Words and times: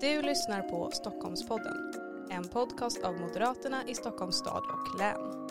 Du 0.00 0.22
lyssnar 0.22 0.62
på 0.62 0.90
Stockholmspodden, 0.90 1.92
en 2.30 2.48
podcast 2.48 3.02
av 3.02 3.14
Moderaterna 3.14 3.88
i 3.88 3.94
Stockholms 3.94 4.36
stad 4.36 4.62
och 4.72 4.98
län. 4.98 5.48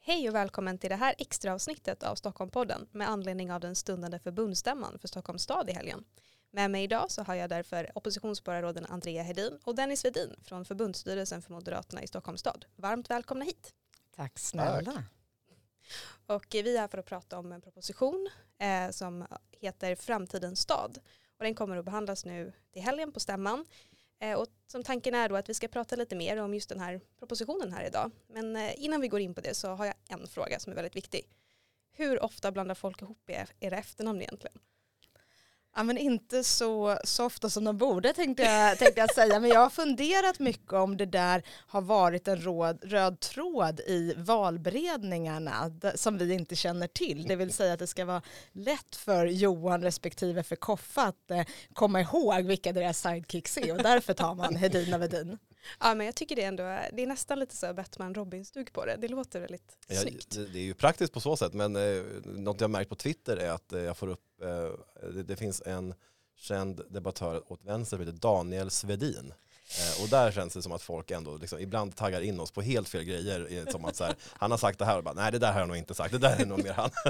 Hej 0.00 0.28
och 0.28 0.34
välkommen 0.34 0.78
till 0.78 0.90
det 0.90 0.96
här 0.96 1.14
extra 1.18 1.54
avsnittet 1.54 2.02
av 2.02 2.14
Stockholmpodden 2.14 2.86
med 2.90 3.08
anledning 3.08 3.52
av 3.52 3.60
den 3.60 3.74
stundande 3.74 4.18
förbundsstämman 4.18 4.98
för 4.98 5.08
Stockholms 5.08 5.42
stad 5.42 5.70
i 5.70 5.72
helgen. 5.72 6.04
Med 6.50 6.70
mig 6.70 6.84
idag 6.84 7.10
så 7.10 7.22
har 7.22 7.34
jag 7.34 7.50
därför 7.50 7.90
oppositionsborgarråden 7.94 8.86
Andrea 8.86 9.22
Hedin 9.22 9.58
och 9.64 9.74
Dennis 9.74 10.04
Vedin 10.04 10.34
från 10.44 10.64
förbundsstyrelsen 10.64 11.42
för 11.42 11.52
Moderaterna 11.52 12.02
i 12.02 12.06
Stockholms 12.06 12.40
stad. 12.40 12.64
Varmt 12.76 13.10
välkomna 13.10 13.44
hit. 13.44 13.74
Tack 14.16 14.38
snälla. 14.38 14.92
Tack. 14.92 15.04
Och 16.26 16.46
vi 16.50 16.76
är 16.76 16.80
här 16.80 16.88
för 16.88 16.98
att 16.98 17.06
prata 17.06 17.38
om 17.38 17.52
en 17.52 17.60
proposition 17.60 18.30
eh, 18.58 18.90
som 18.90 19.26
heter 19.50 19.94
Framtidens 19.94 20.60
stad. 20.60 20.98
Och 21.38 21.44
den 21.44 21.54
kommer 21.54 21.76
att 21.76 21.84
behandlas 21.84 22.24
nu 22.24 22.52
till 22.72 22.82
helgen 22.82 23.12
på 23.12 23.20
stämman. 23.20 23.66
Eh, 24.20 24.38
och 24.38 24.46
som 24.66 24.82
tanken 24.82 25.14
är 25.14 25.28
då 25.28 25.36
att 25.36 25.48
vi 25.48 25.54
ska 25.54 25.68
prata 25.68 25.96
lite 25.96 26.16
mer 26.16 26.36
om 26.36 26.54
just 26.54 26.68
den 26.68 26.80
här 26.80 27.00
propositionen 27.18 27.72
här 27.72 27.86
idag. 27.86 28.10
Men 28.26 28.56
eh, 28.56 28.84
innan 28.84 29.00
vi 29.00 29.08
går 29.08 29.20
in 29.20 29.34
på 29.34 29.40
det 29.40 29.54
så 29.54 29.68
har 29.68 29.86
jag 29.86 29.94
en 30.08 30.26
fråga 30.26 30.58
som 30.58 30.72
är 30.72 30.76
väldigt 30.76 30.96
viktig. 30.96 31.28
Hur 31.92 32.24
ofta 32.24 32.52
blandar 32.52 32.74
folk 32.74 33.02
ihop 33.02 33.30
era 33.60 33.76
efternamn 33.76 34.22
egentligen? 34.22 34.58
Ja, 35.76 35.82
men 35.82 35.98
inte 35.98 36.44
så, 36.44 36.98
så 37.04 37.24
ofta 37.24 37.50
som 37.50 37.64
de 37.64 37.78
borde 37.78 38.12
tänkte 38.12 38.42
jag, 38.42 38.78
tänkte 38.78 39.00
jag 39.00 39.14
säga. 39.14 39.40
Men 39.40 39.50
jag 39.50 39.60
har 39.60 39.70
funderat 39.70 40.38
mycket 40.38 40.72
om 40.72 40.96
det 40.96 41.06
där 41.06 41.42
har 41.48 41.80
varit 41.80 42.28
en 42.28 42.42
råd, 42.42 42.84
röd 42.84 43.20
tråd 43.20 43.80
i 43.80 44.14
valberedningarna 44.16 45.72
som 45.94 46.18
vi 46.18 46.34
inte 46.34 46.56
känner 46.56 46.86
till. 46.86 47.26
Det 47.28 47.36
vill 47.36 47.52
säga 47.52 47.72
att 47.72 47.78
det 47.78 47.86
ska 47.86 48.04
vara 48.04 48.22
lätt 48.52 48.96
för 48.96 49.26
Johan 49.26 49.82
respektive 49.82 50.42
för 50.42 50.56
Koffa 50.56 51.02
att 51.02 51.30
eh, 51.30 51.44
komma 51.72 52.00
ihåg 52.00 52.42
vilka 52.44 52.72
deras 52.72 53.00
sidekicks 53.00 53.58
är 53.58 53.72
och 53.72 53.82
därför 53.82 54.14
tar 54.14 54.34
man 54.34 54.56
Hedin 54.56 54.94
och 54.94 55.02
Vedin. 55.02 55.38
Ja 55.80 55.94
men 55.94 56.06
jag 56.06 56.14
tycker 56.14 56.36
det 56.36 56.42
ändå, 56.42 56.62
det 56.92 57.02
är 57.02 57.06
nästan 57.06 57.38
lite 57.38 57.56
så 57.56 57.66
Batman-Robin-stug 57.66 58.72
på 58.72 58.84
det. 58.86 58.96
Det 58.96 59.08
låter 59.08 59.40
väldigt 59.40 59.78
ja, 59.88 60.00
snyggt. 60.00 60.30
Det, 60.30 60.46
det, 60.46 60.58
är 60.58 60.62
ju 60.62 60.74
praktiskt 60.74 61.12
på 61.12 61.20
så 61.20 61.36
sätt 61.36 61.52
men 61.52 61.76
eh, 61.76 62.02
något 62.24 62.60
jag 62.60 62.70
märkt 62.70 62.88
på 62.88 62.96
Twitter 62.96 63.36
är 63.36 63.50
att 63.50 63.72
eh, 63.72 63.80
jag 63.80 63.96
får 63.96 64.08
upp, 64.08 64.42
eh, 64.42 65.08
det, 65.12 65.22
det, 65.22 65.36
finns 65.36 65.62
en 65.66 65.94
känd 66.36 66.80
debattör 66.90 67.52
åt 67.52 67.64
vänster 67.64 67.96
som 67.96 68.06
heter 68.06 68.18
Daniel 68.18 68.70
Svedin. 68.70 69.34
Eh, 69.78 70.02
och 70.02 70.08
där 70.08 70.32
känns 70.32 70.54
det 70.54 70.62
som 70.62 70.72
att 70.72 70.82
folk 70.82 71.10
ändå 71.10 71.36
liksom, 71.36 71.58
ibland 71.58 71.96
taggar 71.96 72.20
in 72.20 72.40
oss 72.40 72.50
på 72.50 72.62
helt 72.62 72.88
fel 72.88 73.04
grejer. 73.04 73.70
Som 73.70 73.84
att 73.84 73.96
så 73.96 74.04
här, 74.04 74.16
han 74.32 74.50
har 74.50 74.58
sagt 74.58 74.78
det 74.78 74.84
här 74.84 74.98
och 74.98 75.04
bara, 75.04 75.14
nej 75.14 75.32
det 75.32 75.38
där 75.38 75.52
har 75.52 75.60
jag 75.60 75.68
nog 75.68 75.76
inte 75.76 75.94
sagt, 75.94 76.12
det 76.12 76.18
där 76.18 76.40
är 76.40 76.46
nog 76.46 76.64
mer 76.64 76.72
han. 76.72 76.90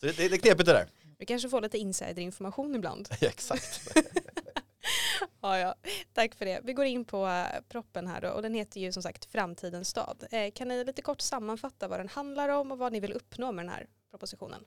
så 0.00 0.06
det, 0.06 0.16
det 0.16 0.24
är 0.24 0.38
knepigt 0.38 0.66
det 0.66 0.72
där. 0.72 0.88
Vi 1.18 1.26
kanske 1.26 1.48
får 1.48 1.60
lite 1.60 1.78
insiderinformation 1.78 2.74
ibland. 2.74 3.08
exakt. 3.20 3.88
ja, 5.40 5.58
ja, 5.58 5.74
tack 6.12 6.34
för 6.34 6.44
det. 6.44 6.60
Vi 6.64 6.72
går 6.72 6.84
in 6.84 7.04
på 7.04 7.26
uh, 7.26 7.60
proppen 7.68 8.06
här 8.06 8.20
då 8.20 8.28
och 8.28 8.42
den 8.42 8.54
heter 8.54 8.80
ju 8.80 8.92
som 8.92 9.02
sagt 9.02 9.24
Framtidens 9.24 9.88
stad. 9.88 10.26
Eh, 10.30 10.50
kan 10.50 10.68
ni 10.68 10.84
lite 10.84 11.02
kort 11.02 11.20
sammanfatta 11.20 11.88
vad 11.88 12.00
den 12.00 12.08
handlar 12.08 12.48
om 12.48 12.72
och 12.72 12.78
vad 12.78 12.92
ni 12.92 13.00
vill 13.00 13.12
uppnå 13.12 13.52
med 13.52 13.64
den 13.64 13.72
här 13.72 13.86
propositionen? 14.10 14.64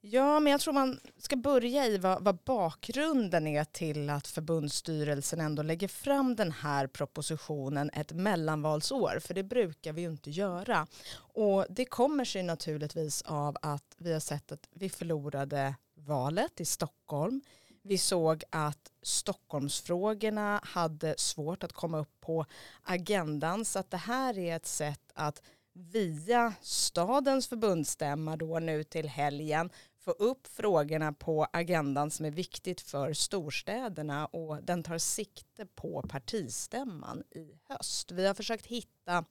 Ja, 0.00 0.40
men 0.40 0.50
jag 0.50 0.60
tror 0.60 0.74
man 0.74 1.00
ska 1.18 1.36
börja 1.36 1.86
i 1.86 1.98
vad, 1.98 2.24
vad, 2.24 2.36
bakgrunden 2.36 3.46
är 3.46 3.64
till 3.64 4.10
att 4.10 4.26
förbundsstyrelsen 4.26 5.40
ändå 5.40 5.62
lägger 5.62 5.88
fram 5.88 6.36
den 6.36 6.52
här 6.52 6.86
propositionen 6.86 7.90
ett 7.94 8.12
mellanvalsår, 8.12 9.18
för 9.20 9.34
det 9.34 9.42
brukar 9.42 9.92
vi 9.92 10.02
ju 10.02 10.08
inte 10.08 10.30
göra. 10.30 10.86
Och 11.16 11.66
det 11.70 11.84
kommer 11.84 12.24
sig 12.24 12.42
naturligtvis 12.42 13.22
av 13.22 13.56
att 13.62 13.94
vi 13.96 14.12
har 14.12 14.20
sett 14.20 14.52
att 14.52 14.68
vi 14.70 14.88
förlorade 14.88 15.74
valet 15.94 16.60
i 16.60 16.64
Stockholm. 16.64 17.40
Vi 17.82 17.98
såg 17.98 18.44
att 18.50 18.92
Stockholmsfrågorna 19.02 20.60
hade 20.64 21.14
svårt 21.18 21.64
att 21.64 21.72
komma 21.72 21.98
upp 21.98 22.20
på 22.20 22.46
agendan 22.82 23.64
så 23.64 23.78
att 23.78 23.90
det 23.90 23.96
här 23.96 24.38
är 24.38 24.56
ett 24.56 24.66
sätt 24.66 25.12
att 25.14 25.42
via 25.72 26.54
stadens 26.60 27.48
förbundsstämma 27.48 28.36
då 28.36 28.58
nu 28.58 28.84
till 28.84 29.08
helgen 29.08 29.70
få 29.98 30.10
upp 30.10 30.46
frågorna 30.46 31.12
på 31.12 31.46
agendan 31.52 32.10
som 32.10 32.26
är 32.26 32.30
viktigt 32.30 32.80
för 32.80 33.12
storstäderna 33.12 34.26
och 34.26 34.62
den 34.62 34.82
tar 34.82 34.98
sikte 34.98 35.66
på 35.66 36.02
partistämman 36.08 37.22
i 37.30 37.58
höst. 37.68 38.12
Vi 38.12 38.26
har 38.26 38.34
försökt 38.34 38.66
hitta 38.66 39.24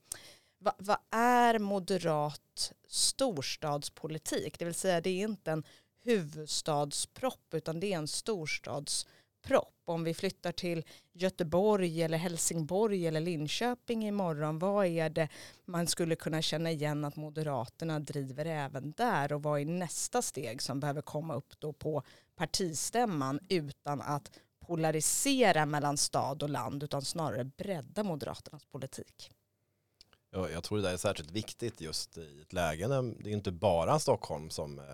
vad, 0.60 0.74
vad 0.78 0.98
är 1.12 1.60
moderat 1.60 2.74
storstadspolitik? 2.88 4.60
Det 4.60 4.66
vill 4.66 4.74
säga 4.74 5.02
det 5.02 5.10
är 5.10 5.24
inte 5.24 5.52
en 5.52 5.64
huvudstadspropp 6.08 7.54
utan 7.54 7.80
det 7.80 7.94
är 7.94 7.98
en 7.98 8.08
storstadspropp. 8.08 9.74
Om 9.86 10.04
vi 10.04 10.14
flyttar 10.14 10.52
till 10.52 10.84
Göteborg 11.14 12.04
eller 12.04 12.18
Helsingborg 12.18 13.08
eller 13.08 13.22
Linköping 13.22 14.08
imorgon, 14.08 14.60
vad 14.60 14.86
är 14.86 15.10
det 15.10 15.30
man 15.66 15.88
skulle 15.88 16.16
kunna 16.16 16.42
känna 16.42 16.72
igen 16.72 17.06
att 17.06 17.16
Moderaterna 17.16 18.00
driver 18.00 18.46
även 18.46 18.92
där 18.92 19.34
och 19.34 19.44
vad 19.44 19.62
är 19.62 19.66
nästa 19.66 20.22
steg 20.22 20.62
som 20.62 20.80
behöver 20.80 21.02
komma 21.02 21.36
upp 21.36 21.60
då 21.60 21.74
på 21.74 22.04
partistämman 22.36 23.40
utan 23.50 24.02
att 24.02 24.32
polarisera 24.60 25.66
mellan 25.66 25.98
stad 25.98 26.44
och 26.44 26.50
land 26.50 26.84
utan 26.84 27.02
snarare 27.02 27.44
bredda 27.44 28.04
Moderaternas 28.04 28.66
politik. 28.66 29.32
Ja, 30.32 30.50
jag 30.50 30.64
tror 30.64 30.78
det 30.78 30.84
där 30.84 30.94
är 30.94 30.98
särskilt 30.98 31.32
viktigt 31.32 31.82
just 31.82 32.18
i 32.18 32.42
ett 32.42 32.54
läge 32.54 32.88
när 32.88 33.24
det 33.24 33.30
är 33.30 33.34
inte 33.34 33.52
bara 33.52 34.00
Stockholm 34.00 34.50
som 34.50 34.80
eh, 34.80 34.86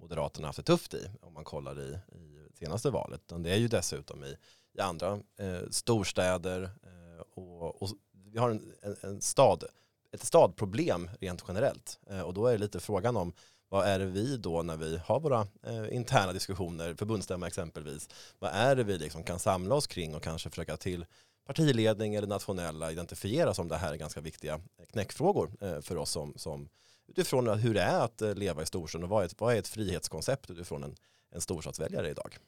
Moderaterna 0.00 0.48
haft 0.48 0.56
det 0.56 0.62
tufft 0.62 0.94
i 0.94 1.10
om 1.20 1.34
man 1.34 1.44
kollar 1.44 1.80
i, 1.80 1.98
i 2.12 2.56
senaste 2.58 2.90
valet. 2.90 3.20
Utan 3.26 3.42
det 3.42 3.50
är 3.50 3.56
ju 3.56 3.68
dessutom 3.68 4.24
i, 4.24 4.36
i 4.78 4.80
andra 4.80 5.20
eh, 5.38 5.60
storstäder 5.70 6.62
eh, 6.62 7.22
och, 7.34 7.82
och, 7.82 7.88
vi 8.12 8.38
har 8.38 8.50
en, 8.50 8.72
en, 8.82 8.96
en, 9.00 9.20
stad, 9.20 9.64
ett 10.12 10.22
stadproblem 10.22 11.10
rent 11.20 11.44
generellt. 11.48 11.98
Eh, 12.10 12.20
och 12.20 12.34
då 12.34 12.46
är 12.46 12.52
det 12.52 12.58
lite 12.58 12.80
frågan 12.80 13.16
om 13.16 13.32
vad 13.68 13.86
är 13.86 13.98
det 13.98 14.06
vi 14.06 14.36
då 14.36 14.62
när 14.62 14.76
vi 14.76 14.98
har 14.98 15.20
våra 15.20 15.46
eh, 15.62 15.94
interna 15.94 16.32
diskussioner, 16.32 16.94
förbundsstämma 16.94 17.46
exempelvis, 17.46 18.08
vad 18.38 18.50
är 18.50 18.76
det 18.76 18.84
vi 18.84 18.98
liksom 18.98 19.22
kan 19.22 19.38
samla 19.38 19.74
oss 19.74 19.86
kring 19.86 20.14
och 20.14 20.22
kanske 20.22 20.50
försöka 20.50 20.76
till 20.76 21.06
partiledning 21.46 22.14
eller 22.14 22.28
nationella 22.28 22.92
identifiera 22.92 23.54
som 23.54 23.68
det 23.68 23.76
här 23.76 23.92
är 23.92 23.96
ganska 23.96 24.20
viktiga 24.20 24.60
knäckfrågor 24.92 25.50
eh, 25.60 25.80
för 25.80 25.96
oss 25.96 26.10
som, 26.10 26.34
som 26.36 26.68
utifrån 27.10 27.58
hur 27.58 27.74
det 27.74 27.82
är 27.82 28.00
att 28.00 28.22
eh, 28.22 28.34
leva 28.34 28.62
i 28.62 28.66
storstad 28.66 29.02
och 29.02 29.08
vad 29.08 29.22
är 29.22 29.26
ett, 29.26 29.40
vad 29.40 29.54
är 29.54 29.58
ett 29.58 29.68
frihetskoncept 29.68 30.50
utifrån 30.50 30.84
en, 30.84 30.96
en 31.32 31.40
storstadsväljare 31.40 32.10
idag. 32.10 32.38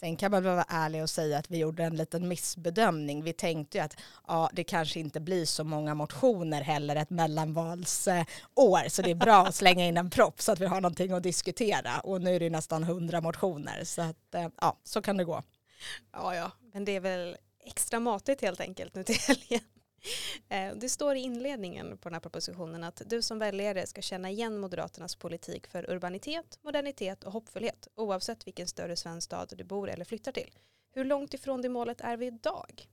Sen 0.00 0.16
kan 0.16 0.30
man 0.30 0.44
vara 0.44 0.64
ärlig 0.68 1.02
och 1.02 1.10
säga 1.10 1.38
att 1.38 1.50
vi 1.50 1.58
gjorde 1.58 1.84
en 1.84 1.96
liten 1.96 2.28
missbedömning. 2.28 3.24
Vi 3.24 3.32
tänkte 3.32 3.78
ju 3.78 3.84
att 3.84 3.96
ja, 4.26 4.50
det 4.52 4.64
kanske 4.64 5.00
inte 5.00 5.20
blir 5.20 5.44
så 5.44 5.64
många 5.64 5.94
motioner 5.94 6.62
heller 6.62 6.96
ett 6.96 7.10
mellanvalsår. 7.10 8.88
Så 8.88 9.02
det 9.02 9.10
är 9.10 9.14
bra 9.14 9.46
att 9.46 9.54
slänga 9.54 9.86
in 9.86 9.96
en 9.96 10.10
propp 10.10 10.42
så 10.42 10.52
att 10.52 10.60
vi 10.60 10.66
har 10.66 10.80
någonting 10.80 11.12
att 11.12 11.22
diskutera. 11.22 12.00
Och 12.00 12.22
nu 12.22 12.36
är 12.36 12.40
det 12.40 12.50
nästan 12.50 12.84
hundra 12.84 13.20
motioner. 13.20 13.84
Så 13.84 14.02
att, 14.02 14.34
eh, 14.34 14.48
ja, 14.60 14.78
så 14.84 15.02
kan 15.02 15.16
det 15.16 15.24
gå. 15.24 15.42
Ja, 16.12 16.34
ja, 16.34 16.50
men 16.72 16.84
det 16.84 16.92
är 16.92 17.00
väl 17.00 17.36
extra 17.64 18.00
matigt 18.00 18.40
helt 18.42 18.60
enkelt 18.60 18.94
nu 18.94 19.04
till 19.04 19.16
helgen. 19.16 19.60
Eh, 20.48 20.74
det 20.74 20.88
står 20.88 21.16
i 21.16 21.20
inledningen 21.20 21.98
på 21.98 22.08
den 22.08 22.14
här 22.14 22.20
propositionen 22.20 22.84
att 22.84 23.02
du 23.06 23.22
som 23.22 23.38
väljare 23.38 23.86
ska 23.86 24.02
känna 24.02 24.30
igen 24.30 24.58
Moderaternas 24.58 25.16
politik 25.16 25.66
för 25.66 25.90
urbanitet, 25.90 26.58
modernitet 26.62 27.24
och 27.24 27.32
hoppfullhet 27.32 27.88
oavsett 27.94 28.46
vilken 28.46 28.66
större 28.66 28.96
svensk 28.96 29.24
stad 29.24 29.52
du 29.56 29.64
bor 29.64 29.90
eller 29.90 30.04
flyttar 30.04 30.32
till. 30.32 30.50
Hur 30.92 31.04
långt 31.04 31.34
ifrån 31.34 31.62
det 31.62 31.68
målet 31.68 32.00
är 32.00 32.16
vi 32.16 32.26
idag? 32.26 32.88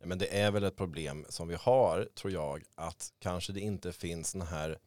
Ja, 0.00 0.06
men 0.06 0.18
det 0.18 0.40
är 0.40 0.50
väl 0.50 0.64
ett 0.64 0.76
problem 0.76 1.26
som 1.28 1.48
vi 1.48 1.54
har, 1.54 2.08
tror 2.14 2.32
jag, 2.32 2.64
att 2.74 3.12
kanske 3.18 3.52
det 3.52 3.60
inte 3.60 3.92
finns 3.92 4.32
den 4.32 4.42
här, 4.42 4.78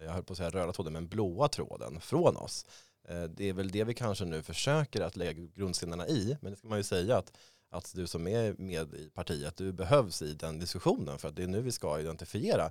jag 0.00 0.10
höll 0.10 0.24
på 0.24 0.32
att 0.32 0.36
säga 0.36 0.50
röda 0.50 0.72
tråden, 0.72 0.92
men 0.92 1.08
blåa 1.08 1.48
tråden 1.48 2.00
från 2.00 2.36
oss. 2.36 2.66
Eh, 3.08 3.22
det 3.22 3.48
är 3.48 3.52
väl 3.52 3.70
det 3.70 3.84
vi 3.84 3.94
kanske 3.94 4.24
nu 4.24 4.42
försöker 4.42 5.00
att 5.00 5.16
lägga 5.16 5.32
grundstenarna 5.54 6.08
i, 6.08 6.36
men 6.40 6.52
det 6.52 6.58
ska 6.58 6.68
man 6.68 6.78
ju 6.78 6.84
säga 6.84 7.16
att 7.16 7.32
att 7.74 7.94
du 7.94 8.06
som 8.06 8.28
är 8.28 8.54
med 8.58 8.94
i 8.94 9.10
partiet, 9.14 9.56
du 9.56 9.72
behövs 9.72 10.22
i 10.22 10.34
den 10.34 10.58
diskussionen 10.58 11.18
för 11.18 11.28
att 11.28 11.36
det 11.36 11.42
är 11.42 11.46
nu 11.46 11.60
vi 11.60 11.72
ska 11.72 12.00
identifiera. 12.00 12.70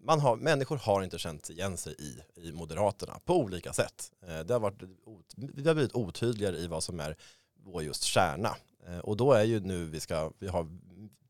Man 0.00 0.20
har, 0.20 0.36
människor 0.36 0.76
har 0.76 1.02
inte 1.02 1.18
känt 1.18 1.50
igen 1.50 1.76
sig 1.76 1.94
i, 1.98 2.40
i 2.48 2.52
Moderaterna 2.52 3.20
på 3.24 3.36
olika 3.36 3.72
sätt. 3.72 4.12
Eh, 4.22 4.40
det 4.40 4.52
har, 4.52 4.60
varit, 4.60 4.82
vi 5.36 5.68
har 5.68 5.74
blivit 5.74 5.94
otydligare 5.94 6.56
i 6.56 6.66
vad 6.66 6.82
som 6.82 7.00
är 7.00 7.16
vår 7.64 7.82
just 7.82 8.02
kärna. 8.02 8.56
Eh, 8.86 8.98
och 8.98 9.16
då 9.16 9.32
är 9.32 9.44
ju 9.44 9.60
nu 9.60 9.84
vi 9.84 10.00
ska, 10.00 10.32
vi 10.38 10.48
har 10.48 10.68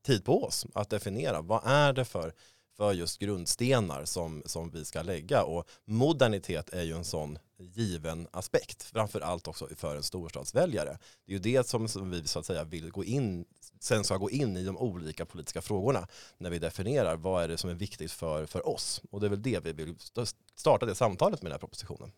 tid 0.01 0.25
på 0.25 0.43
oss 0.43 0.65
att 0.73 0.89
definiera 0.89 1.41
vad 1.41 1.61
är 1.65 1.93
det 1.93 2.05
för, 2.05 2.33
för 2.77 2.93
just 2.93 3.19
grundstenar 3.19 4.05
som, 4.05 4.43
som 4.45 4.69
vi 4.69 4.85
ska 4.85 5.01
lägga 5.01 5.43
och 5.43 5.69
modernitet 5.85 6.69
är 6.69 6.83
ju 6.83 6.93
en 6.93 7.05
sån 7.05 7.39
given 7.59 8.27
aspekt. 8.31 8.83
Framförallt 8.83 9.47
också 9.47 9.67
för 9.75 9.95
en 9.95 10.03
storstadsväljare. 10.03 10.97
Det 11.25 11.31
är 11.31 11.33
ju 11.33 11.39
det 11.39 11.67
som, 11.67 11.87
som 11.87 12.11
vi 12.11 12.27
så 12.27 12.39
att 12.39 12.45
säga 12.45 12.63
vill 12.63 12.91
gå 12.91 13.03
in, 13.03 13.45
sen 13.79 14.03
ska 14.03 14.17
gå 14.17 14.29
in 14.29 14.57
i 14.57 14.63
de 14.63 14.77
olika 14.77 15.25
politiska 15.25 15.61
frågorna 15.61 16.07
när 16.37 16.49
vi 16.49 16.59
definierar 16.59 17.15
vad 17.15 17.43
är 17.43 17.47
det 17.47 17.57
som 17.57 17.69
är 17.69 17.73
viktigt 17.73 18.11
för, 18.11 18.45
för 18.45 18.67
oss. 18.67 19.01
Och 19.11 19.19
det 19.19 19.27
är 19.27 19.29
väl 19.29 19.41
det 19.41 19.59
vi 19.59 19.73
vill 19.73 19.95
starta 20.55 20.85
det 20.85 20.95
samtalet 20.95 21.41
med 21.41 21.51
den 21.51 21.53
här 21.53 21.59
propositionen. 21.59 22.11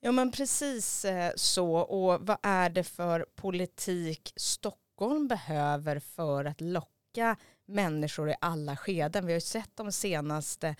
Ja 0.00 0.12
men 0.12 0.32
precis 0.32 1.04
eh, 1.04 1.32
så. 1.36 1.76
Och 1.76 2.26
vad 2.26 2.38
är 2.42 2.70
det 2.70 2.84
för 2.84 3.26
politik 3.34 4.32
Stockholm 4.36 5.28
behöver 5.28 5.98
för 5.98 6.44
att 6.44 6.60
locka 6.60 7.36
människor 7.66 8.30
i 8.30 8.34
alla 8.40 8.76
skeden? 8.76 9.26
Vi 9.26 9.32
har 9.32 9.36
ju 9.36 9.40
sett 9.40 9.70
de 9.74 9.92
senaste 9.92 10.76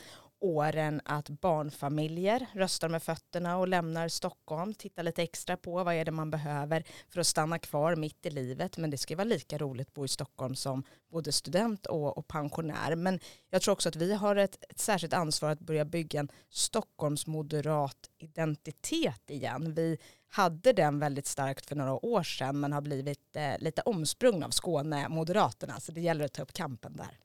åren 0.46 1.00
att 1.04 1.28
barnfamiljer 1.28 2.46
röstar 2.52 2.88
med 2.88 3.02
fötterna 3.02 3.56
och 3.56 3.68
lämnar 3.68 4.08
Stockholm, 4.08 4.74
tittar 4.74 5.02
lite 5.02 5.22
extra 5.22 5.56
på 5.56 5.84
vad 5.84 5.94
är 5.94 6.04
det 6.04 6.10
man 6.10 6.30
behöver 6.30 6.84
för 7.08 7.20
att 7.20 7.26
stanna 7.26 7.58
kvar 7.58 7.96
mitt 7.96 8.26
i 8.26 8.30
livet. 8.30 8.76
Men 8.76 8.90
det 8.90 8.98
ska 8.98 9.16
vara 9.16 9.24
lika 9.24 9.58
roligt 9.58 9.88
att 9.88 9.94
bo 9.94 10.04
i 10.04 10.08
Stockholm 10.08 10.54
som 10.54 10.82
både 11.10 11.32
student 11.32 11.86
och, 11.86 12.18
och 12.18 12.28
pensionär. 12.28 12.96
Men 12.96 13.20
jag 13.50 13.62
tror 13.62 13.72
också 13.72 13.88
att 13.88 13.96
vi 13.96 14.14
har 14.14 14.36
ett, 14.36 14.64
ett 14.68 14.78
särskilt 14.78 15.14
ansvar 15.14 15.50
att 15.50 15.60
börja 15.60 15.84
bygga 15.84 16.20
en 16.20 16.28
Stockholmsmoderat 16.50 18.10
identitet 18.18 19.30
igen. 19.30 19.74
Vi 19.74 19.98
hade 20.28 20.72
den 20.72 20.98
väldigt 20.98 21.26
starkt 21.26 21.66
för 21.66 21.76
några 21.76 22.06
år 22.06 22.22
sedan 22.22 22.60
men 22.60 22.72
har 22.72 22.80
blivit 22.80 23.36
eh, 23.36 23.58
lite 23.58 23.82
omsprungna 23.82 24.46
av 24.46 24.50
Skåne 24.50 25.08
Moderaterna 25.08 25.80
så 25.80 25.92
det 25.92 26.00
gäller 26.00 26.24
att 26.24 26.32
ta 26.32 26.42
upp 26.42 26.52
kampen 26.52 26.96
där 26.96 27.18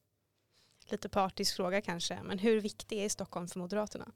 lite 0.91 1.09
partisk 1.09 1.55
fråga 1.55 1.81
kanske, 1.81 2.19
men 2.23 2.39
hur 2.39 2.61
viktig 2.61 3.03
är 3.03 3.09
Stockholm 3.09 3.47
för 3.47 3.59
Moderaterna? 3.59 4.11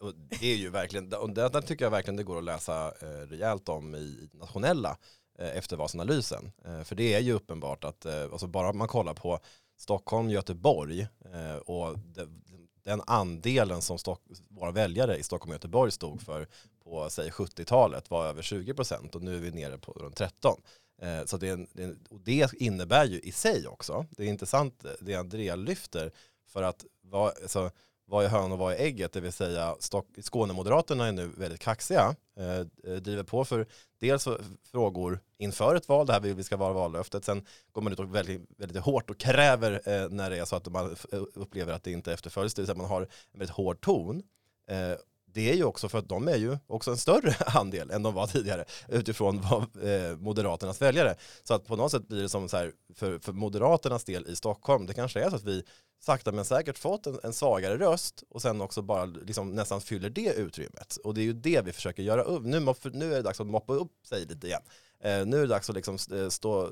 Och 0.00 0.14
det 0.14 0.46
är 0.46 0.56
ju 0.56 0.70
verkligen, 0.70 1.14
och 1.14 1.30
där 1.30 1.60
tycker 1.60 1.84
jag 1.84 1.90
verkligen 1.90 2.16
det 2.16 2.24
går 2.24 2.38
att 2.38 2.44
läsa 2.44 2.92
eh, 3.02 3.06
rejält 3.06 3.68
om 3.68 3.94
i 3.94 4.28
nationella 4.32 4.98
eh, 5.38 5.56
eftervalsanalysen. 5.56 6.52
Eh, 6.64 6.82
för 6.82 6.96
det 6.96 7.14
är 7.14 7.20
ju 7.20 7.32
uppenbart 7.32 7.84
att 7.84 8.06
eh, 8.06 8.22
alltså 8.22 8.46
bara 8.46 8.72
man 8.72 8.88
kollar 8.88 9.14
på 9.14 9.38
Stockholm, 9.76 10.30
Göteborg 10.30 11.00
eh, 11.34 11.56
och 11.56 11.98
de, 11.98 12.42
den 12.84 13.02
andelen 13.06 13.82
som 13.82 13.98
Stock, 13.98 14.22
våra 14.48 14.70
väljare 14.70 15.16
i 15.16 15.22
Stockholm 15.22 15.50
och 15.50 15.54
Göteborg 15.54 15.92
stod 15.92 16.22
för 16.22 16.48
på 16.84 17.10
säg 17.10 17.30
70-talet 17.30 18.10
var 18.10 18.26
över 18.26 18.42
20 18.42 18.74
procent 18.74 19.14
och 19.14 19.22
nu 19.22 19.36
är 19.36 19.40
vi 19.40 19.50
nere 19.50 19.78
på 19.78 19.92
runt 19.92 20.16
13. 20.16 20.60
Eh, 21.02 21.24
så 21.24 21.36
det, 21.36 21.48
en, 21.48 21.98
och 22.10 22.20
det 22.20 22.52
innebär 22.52 23.04
ju 23.04 23.20
i 23.20 23.32
sig 23.32 23.66
också, 23.66 24.06
det 24.10 24.24
är 24.24 24.28
intressant 24.28 24.84
eh, 24.84 24.90
det 25.00 25.14
Andrea 25.14 25.56
lyfter, 25.56 26.12
för 26.46 26.62
att 26.62 26.84
vad, 27.02 27.28
alltså, 27.42 27.70
vad 28.04 28.24
är 28.24 28.28
hön 28.28 28.52
och 28.52 28.58
vad 28.58 28.72
är 28.72 28.78
ägget? 28.78 29.12
Det 29.12 29.20
vill 29.20 29.32
säga 29.32 29.76
Skånemoderaterna 30.22 31.06
är 31.06 31.12
nu 31.12 31.26
väldigt 31.26 31.60
kaxiga, 31.60 32.16
eh, 32.36 32.58
eh 32.92 32.96
driver 33.00 33.22
på 33.22 33.44
för 33.44 33.66
dels 34.00 34.28
frågor 34.70 35.20
inför 35.38 35.74
ett 35.74 35.88
val, 35.88 36.06
det 36.06 36.12
här 36.12 36.20
vill 36.20 36.34
vi 36.34 36.44
ska 36.44 36.56
vara 36.56 36.72
vallöftet, 36.72 37.24
sen 37.24 37.46
går 37.72 37.82
man 37.82 37.92
ut 37.92 37.98
och 37.98 38.14
väldigt, 38.14 38.42
väldigt 38.56 38.82
hårt 38.82 39.10
och 39.10 39.18
kräver 39.18 39.72
eh, 39.84 40.08
när 40.08 40.30
det 40.30 40.38
är 40.38 40.44
så 40.44 40.56
att 40.56 40.72
man 40.72 40.96
upplever 41.34 41.72
att 41.72 41.82
det 41.82 41.92
inte 41.92 42.12
efterföljs, 42.12 42.54
det 42.54 42.62
vill 42.62 42.66
säga 42.66 42.78
man 42.78 42.86
har 42.86 43.02
en 43.02 43.38
väldigt 43.38 43.56
hård 43.56 43.80
ton. 43.80 44.22
Eh, 44.68 44.98
det 45.36 45.50
är 45.50 45.54
ju 45.54 45.64
också 45.64 45.88
för 45.88 45.98
att 45.98 46.08
de 46.08 46.28
är 46.28 46.36
ju 46.36 46.58
också 46.66 46.90
en 46.90 46.96
större 46.96 47.34
andel 47.46 47.90
än 47.90 48.02
de 48.02 48.14
var 48.14 48.26
tidigare 48.26 48.64
utifrån 48.88 49.40
vad, 49.50 49.62
eh, 49.62 50.16
Moderaternas 50.16 50.82
väljare. 50.82 51.14
Så 51.44 51.54
att 51.54 51.66
på 51.66 51.76
något 51.76 51.90
sätt 51.90 52.08
blir 52.08 52.22
det 52.22 52.28
som 52.28 52.48
så 52.48 52.56
här, 52.56 52.72
för, 52.94 53.18
för 53.18 53.32
Moderaternas 53.32 54.04
del 54.04 54.26
i 54.26 54.36
Stockholm, 54.36 54.86
det 54.86 54.94
kanske 54.94 55.20
är 55.20 55.30
så 55.30 55.36
att 55.36 55.44
vi 55.44 55.62
sakta 56.00 56.32
men 56.32 56.44
säkert 56.44 56.78
fått 56.78 57.06
en, 57.06 57.18
en 57.22 57.32
svagare 57.32 57.78
röst 57.78 58.22
och 58.28 58.42
sen 58.42 58.60
också 58.60 58.82
bara 58.82 59.04
liksom 59.04 59.54
nästan 59.54 59.80
fyller 59.80 60.10
det 60.10 60.34
utrymmet. 60.34 60.96
Och 61.04 61.14
det 61.14 61.20
är 61.20 61.24
ju 61.24 61.32
det 61.32 61.64
vi 61.64 61.72
försöker 61.72 62.02
göra 62.02 62.22
upp. 62.22 62.42
Nu, 62.44 62.60
nu 62.92 63.12
är 63.12 63.16
det 63.16 63.22
dags 63.22 63.40
att 63.40 63.46
moppa 63.46 63.72
upp 63.72 63.92
sig 64.06 64.26
lite 64.26 64.46
igen. 64.46 64.62
Eh, 65.00 65.26
nu 65.26 65.36
är 65.36 65.40
det 65.40 65.46
dags 65.46 65.70
att 65.70 65.76
liksom 65.76 65.98
eh, 66.12 66.28
stå 66.28 66.70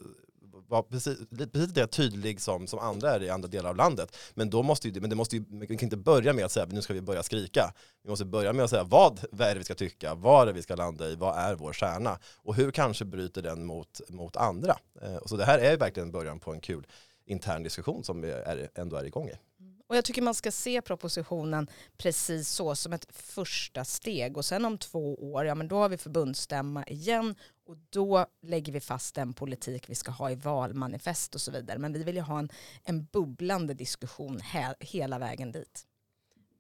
vara 0.69 0.83
precis, 0.83 1.19
precis 1.53 1.69
lika 1.69 1.87
tydlig 1.87 2.41
som, 2.41 2.67
som 2.67 2.79
andra 2.79 3.11
är 3.15 3.23
i 3.23 3.31
andra 3.31 3.49
delar 3.49 3.71
av 3.71 3.77
landet. 3.77 4.17
Men, 4.35 4.51
då 4.51 4.63
måste 4.63 4.89
ju, 4.89 5.01
men 5.01 5.11
det 5.11 5.17
måste 5.17 5.37
ju, 5.37 5.45
vi 5.49 5.67
kan 5.67 5.79
inte 5.81 5.97
börja 5.97 6.33
med 6.33 6.45
att 6.45 6.53
säga 6.53 6.67
nu 6.71 6.83
ska 6.83 6.95
vi 6.95 7.01
börja 7.01 7.23
skrika. 7.23 7.73
Vi 8.03 8.11
måste 8.11 8.25
börja 8.25 8.53
med 8.53 8.65
att 8.65 8.71
säga 8.71 8.85
vad, 8.85 9.21
vad 9.33 9.49
är 9.49 9.53
det 9.55 9.59
vi 9.59 9.65
ska 9.65 9.75
tycka, 9.75 10.15
vad 10.15 10.43
är 10.43 10.47
det 10.47 10.53
vi 10.53 10.63
ska 10.63 10.75
landa 10.75 11.09
i, 11.09 11.17
vad 11.17 11.39
är 11.39 11.55
vår 11.55 11.73
kärna 11.73 12.19
och 12.37 12.55
hur 12.55 12.71
kanske 12.71 13.05
bryter 13.05 13.43
den 13.43 13.65
mot, 13.65 14.01
mot 14.09 14.37
andra. 14.37 14.77
Eh, 15.03 15.19
så 15.27 15.37
det 15.37 15.45
här 15.45 15.59
är 15.59 15.77
verkligen 15.77 16.11
början 16.11 16.41
på 16.41 16.53
en 16.53 16.61
kul 16.61 16.87
intern 17.27 17.63
diskussion 17.63 18.05
som 18.05 18.21
vi 18.21 18.31
är, 18.31 18.69
ändå 18.75 18.97
är 18.97 19.05
igång 19.05 19.29
i. 19.29 19.35
Mm. 19.61 19.75
Och 19.87 19.97
jag 19.97 20.05
tycker 20.05 20.23
man 20.23 20.35
ska 20.35 20.51
se 20.51 20.83
propositionen 20.83 21.71
precis 21.97 22.49
så 22.49 22.75
som 22.75 22.93
ett 22.93 23.07
första 23.11 23.85
steg 23.85 24.37
och 24.37 24.45
sen 24.45 24.65
om 24.65 24.79
två 24.79 25.33
år, 25.33 25.47
ja 25.47 25.55
men 25.55 25.69
då 25.69 25.77
har 25.77 25.89
vi 25.89 25.97
förbundsstämma 25.97 26.85
igen 26.85 27.35
och 27.67 27.77
då 27.91 28.27
lägger 28.41 28.73
vi 28.73 28.81
fast 28.81 29.15
den 29.15 29.33
politik 29.33 29.89
vi 29.89 29.95
ska 29.95 30.11
ha 30.11 30.31
i 30.31 30.35
valmanifest 30.35 31.35
och 31.35 31.41
så 31.41 31.51
vidare. 31.51 31.79
Men 31.79 31.93
vi 31.93 32.05
vill 32.05 32.17
ju 32.17 32.23
ha 32.23 32.39
en, 32.39 32.49
en 32.85 33.05
bubblande 33.05 33.75
diskussion 33.75 34.41
he 34.41 34.75
hela 34.81 35.19
vägen 35.19 35.53
dit. 35.53 35.87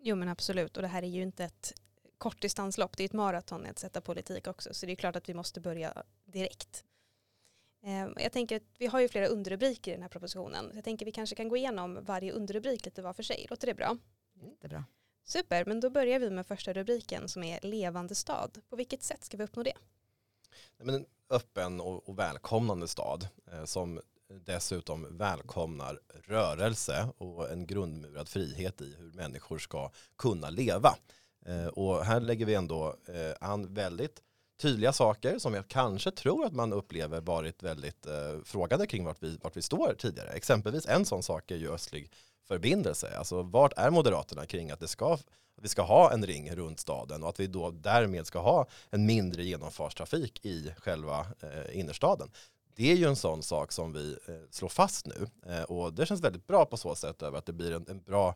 Jo 0.00 0.16
men 0.16 0.28
absolut 0.28 0.76
och 0.76 0.82
det 0.82 0.88
här 0.88 1.02
är 1.02 1.06
ju 1.06 1.22
inte 1.22 1.44
ett 1.44 1.72
kortdistanslopp, 2.18 2.96
det 2.96 3.02
är 3.02 3.04
ett 3.04 3.12
maraton 3.12 3.66
att 3.66 3.78
sätta 3.78 4.00
politik 4.00 4.46
också 4.46 4.74
så 4.74 4.86
det 4.86 4.92
är 4.92 4.96
klart 4.96 5.16
att 5.16 5.28
vi 5.28 5.34
måste 5.34 5.60
börja 5.60 6.02
direkt. 6.24 6.84
Ehm, 7.82 8.14
jag 8.16 8.32
tänker 8.32 8.56
att 8.56 8.62
vi 8.78 8.86
har 8.86 9.00
ju 9.00 9.08
flera 9.08 9.26
underrubriker 9.26 9.90
i 9.90 9.94
den 9.94 10.02
här 10.02 10.08
propositionen. 10.08 10.70
Jag 10.74 10.84
tänker 10.84 11.04
att 11.04 11.08
vi 11.08 11.12
kanske 11.12 11.36
kan 11.36 11.48
gå 11.48 11.56
igenom 11.56 11.98
varje 12.04 12.32
underrubrik 12.32 12.84
lite 12.84 13.02
var 13.02 13.12
för 13.12 13.22
sig. 13.22 13.46
Låter 13.50 13.66
det 13.66 13.74
bra? 13.74 13.98
Det 14.60 14.66
är 14.66 14.68
bra. 14.68 14.84
Super, 15.24 15.64
men 15.64 15.80
då 15.80 15.90
börjar 15.90 16.18
vi 16.18 16.30
med 16.30 16.46
första 16.46 16.72
rubriken 16.72 17.28
som 17.28 17.42
är 17.42 17.60
levande 17.62 18.14
stad. 18.14 18.60
På 18.68 18.76
vilket 18.76 19.02
sätt 19.02 19.24
ska 19.24 19.36
vi 19.36 19.44
uppnå 19.44 19.62
det? 19.62 19.72
En 20.78 21.06
öppen 21.30 21.80
och 21.80 22.18
välkomnande 22.18 22.88
stad 22.88 23.28
eh, 23.52 23.64
som 23.64 24.00
dessutom 24.28 25.16
välkomnar 25.16 26.00
rörelse 26.26 27.08
och 27.18 27.50
en 27.50 27.66
grundmurad 27.66 28.28
frihet 28.28 28.80
i 28.80 28.94
hur 28.98 29.12
människor 29.12 29.58
ska 29.58 29.90
kunna 30.18 30.50
leva. 30.50 30.96
Eh, 31.46 31.66
och 31.66 32.04
här 32.04 32.20
lägger 32.20 32.46
vi 32.46 32.54
ändå 32.54 32.96
eh, 33.08 33.48
an 33.48 33.74
väldigt 33.74 34.22
tydliga 34.60 34.92
saker 34.92 35.38
som 35.38 35.54
jag 35.54 35.68
kanske 35.68 36.10
tror 36.10 36.46
att 36.46 36.52
man 36.52 36.72
upplever 36.72 37.20
varit 37.20 37.62
väldigt 37.62 38.06
eh, 38.06 38.40
frågade 38.44 38.86
kring 38.86 39.04
vart 39.04 39.22
vi, 39.22 39.38
vart 39.42 39.56
vi 39.56 39.62
står 39.62 39.94
tidigare. 39.98 40.30
Exempelvis 40.30 40.86
en 40.86 41.04
sån 41.04 41.22
sak 41.22 41.50
är 41.50 41.56
ju 41.56 41.72
östlig 41.72 42.12
förbindelse. 42.48 43.16
Alltså 43.18 43.42
vart 43.42 43.72
är 43.76 43.90
Moderaterna 43.90 44.46
kring 44.46 44.70
att 44.70 44.80
det 44.80 44.88
ska, 44.88 45.18
vi 45.62 45.68
ska 45.68 45.82
ha 45.82 46.12
en 46.12 46.26
ring 46.26 46.54
runt 46.54 46.80
staden 46.80 47.22
och 47.22 47.28
att 47.28 47.40
vi 47.40 47.46
då 47.46 47.70
därmed 47.70 48.26
ska 48.26 48.38
ha 48.38 48.66
en 48.90 49.06
mindre 49.06 49.44
genomfartstrafik 49.44 50.44
i 50.44 50.72
själva 50.78 51.26
eh, 51.40 51.78
innerstaden. 51.78 52.30
Det 52.76 52.92
är 52.92 52.96
ju 52.96 53.06
en 53.06 53.16
sån 53.16 53.42
sak 53.42 53.72
som 53.72 53.92
vi 53.92 54.12
eh, 54.26 54.34
slår 54.50 54.68
fast 54.68 55.06
nu 55.06 55.26
eh, 55.46 55.62
och 55.62 55.92
det 55.92 56.06
känns 56.06 56.20
väldigt 56.20 56.46
bra 56.46 56.64
på 56.64 56.76
så 56.76 56.94
sätt 56.94 57.22
över 57.22 57.38
att 57.38 57.46
det 57.46 57.52
blir 57.52 57.72
en, 57.72 57.84
en 57.88 58.02
bra 58.02 58.34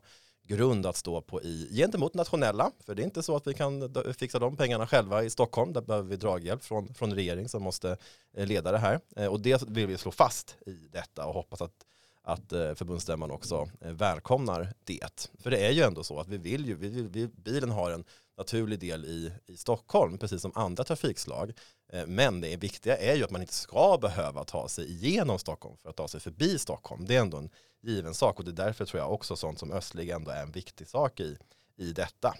grund 0.49 0.85
att 0.85 0.95
stå 0.95 1.21
på 1.21 1.41
i, 1.41 1.69
gentemot 1.71 2.13
nationella, 2.13 2.71
för 2.85 2.95
det 2.95 3.01
är 3.01 3.03
inte 3.03 3.23
så 3.23 3.35
att 3.35 3.47
vi 3.47 3.53
kan 3.53 3.93
fixa 4.17 4.39
de 4.39 4.57
pengarna 4.57 4.87
själva 4.87 5.23
i 5.23 5.29
Stockholm, 5.29 5.73
där 5.73 5.81
behöver 5.81 6.09
vi 6.09 6.15
draghjälp 6.15 6.63
från, 6.63 6.93
från 6.93 7.13
regering 7.13 7.49
som 7.49 7.63
måste 7.63 7.97
eh, 8.33 8.45
leda 8.45 8.71
det 8.71 8.77
här. 8.77 8.99
Eh, 9.15 9.27
och 9.27 9.39
det 9.39 9.63
vill 9.67 9.87
vi 9.87 9.97
slå 9.97 10.11
fast 10.11 10.55
i 10.65 10.71
detta 10.91 11.25
och 11.25 11.33
hoppas 11.33 11.61
att, 11.61 11.85
att 12.23 12.51
eh, 12.51 12.73
förbundsstämman 12.73 13.31
också 13.31 13.69
eh, 13.81 13.91
välkomnar 13.91 14.73
det. 14.83 15.29
För 15.39 15.51
det 15.51 15.67
är 15.67 15.71
ju 15.71 15.81
ändå 15.81 16.03
så 16.03 16.19
att 16.19 16.27
vi 16.27 16.37
vill 16.37 16.65
ju, 16.65 16.75
vi, 16.75 17.01
vi, 17.01 17.27
bilen 17.27 17.71
har 17.71 17.91
en 17.91 18.03
naturlig 18.37 18.79
del 18.79 19.05
i, 19.05 19.31
i 19.45 19.57
Stockholm, 19.57 20.17
precis 20.17 20.41
som 20.41 20.51
andra 20.55 20.83
trafikslag. 20.83 21.53
Eh, 21.93 22.07
men 22.07 22.41
det 22.41 22.57
viktiga 22.57 22.97
är 22.97 23.15
ju 23.15 23.23
att 23.23 23.31
man 23.31 23.41
inte 23.41 23.53
ska 23.53 23.97
behöva 24.01 24.43
ta 24.43 24.67
sig 24.67 24.91
igenom 24.91 25.39
Stockholm 25.39 25.77
för 25.77 25.89
att 25.89 25.95
ta 25.95 26.07
sig 26.07 26.19
förbi 26.19 26.59
Stockholm. 26.59 27.05
Det 27.05 27.15
är 27.15 27.21
ändå 27.21 27.37
en 27.37 27.49
given 27.81 28.13
sak 28.13 28.39
och 28.39 28.45
det 28.45 28.51
är 28.51 28.65
därför 28.65 28.85
tror 28.85 29.01
jag 29.01 29.13
också 29.13 29.35
sånt 29.35 29.59
som 29.59 29.71
östlig 29.71 30.09
ändå 30.09 30.31
är 30.31 30.41
en 30.41 30.51
viktig 30.51 30.87
sak 30.87 31.19
i, 31.19 31.37
i 31.77 31.91
detta. 31.91 32.35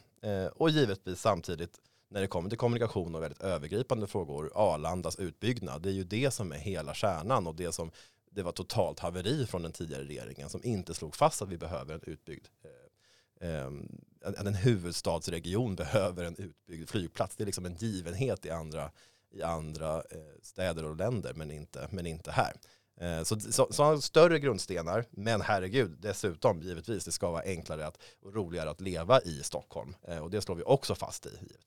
Och 0.55 0.69
givetvis 0.69 1.21
samtidigt 1.21 1.79
när 2.09 2.21
det 2.21 2.27
kommer 2.27 2.49
till 2.49 2.57
kommunikation 2.57 3.15
och 3.15 3.23
väldigt 3.23 3.41
övergripande 3.41 4.07
frågor, 4.07 4.51
Arlandas 4.55 5.15
utbyggnad, 5.15 5.81
det 5.81 5.89
är 5.89 5.93
ju 5.93 6.03
det 6.03 6.31
som 6.31 6.51
är 6.51 6.57
hela 6.57 6.93
kärnan 6.93 7.47
och 7.47 7.55
det 7.55 7.71
som 7.71 7.91
det 8.29 8.43
var 8.43 8.51
totalt 8.51 8.99
haveri 8.99 9.45
från 9.45 9.61
den 9.61 9.71
tidigare 9.71 10.03
regeringen 10.03 10.49
som 10.49 10.63
inte 10.63 10.93
slog 10.93 11.15
fast 11.15 11.41
att 11.41 11.49
vi 11.49 11.57
behöver 11.57 11.93
en 11.93 12.01
utbyggd 12.03 12.47
eh, 12.63 13.49
ehm, 13.49 13.87
att 14.23 14.45
en, 14.45 14.55
huvudstadsregion 14.55 15.75
behöver 15.75 16.23
en 16.23 16.35
utbyggd 16.37 16.89
flygplats. 16.89 17.35
Det 17.35 17.43
är 17.43 17.45
liksom 17.45 17.65
en 17.65 17.75
givenhet 17.75 18.45
i 18.45 18.49
andra, 18.49 18.91
i 19.31 19.43
andra 19.43 19.95
eh, 19.95 20.41
städer 20.41 20.85
och 20.85 20.95
länder 20.95 21.33
men 21.33 21.51
inte, 21.51 21.87
men 21.91 22.05
inte 22.05 22.31
här. 22.31 22.53
Eh, 23.01 23.23
så, 23.23 23.39
så, 23.39 23.67
så, 23.71 24.01
större 24.01 24.39
grundstenar, 24.39 25.05
men 25.09 25.41
herregud, 25.41 25.97
dessutom 25.99 26.61
givetvis, 26.61 27.05
det 27.05 27.11
ska 27.11 27.31
vara 27.31 27.43
enklare 27.43 27.87
att, 27.87 27.97
och 28.21 28.33
roligare 28.35 28.69
att 28.69 28.81
leva 28.81 29.21
i 29.21 29.43
Stockholm. 29.43 29.95
Och 30.21 30.29
det 30.29 30.41
slår 30.41 30.55
vi 30.55 30.63
också 30.63 30.95
fast 30.95 31.25
i. 31.25 31.29
Givetvis. 31.29 31.65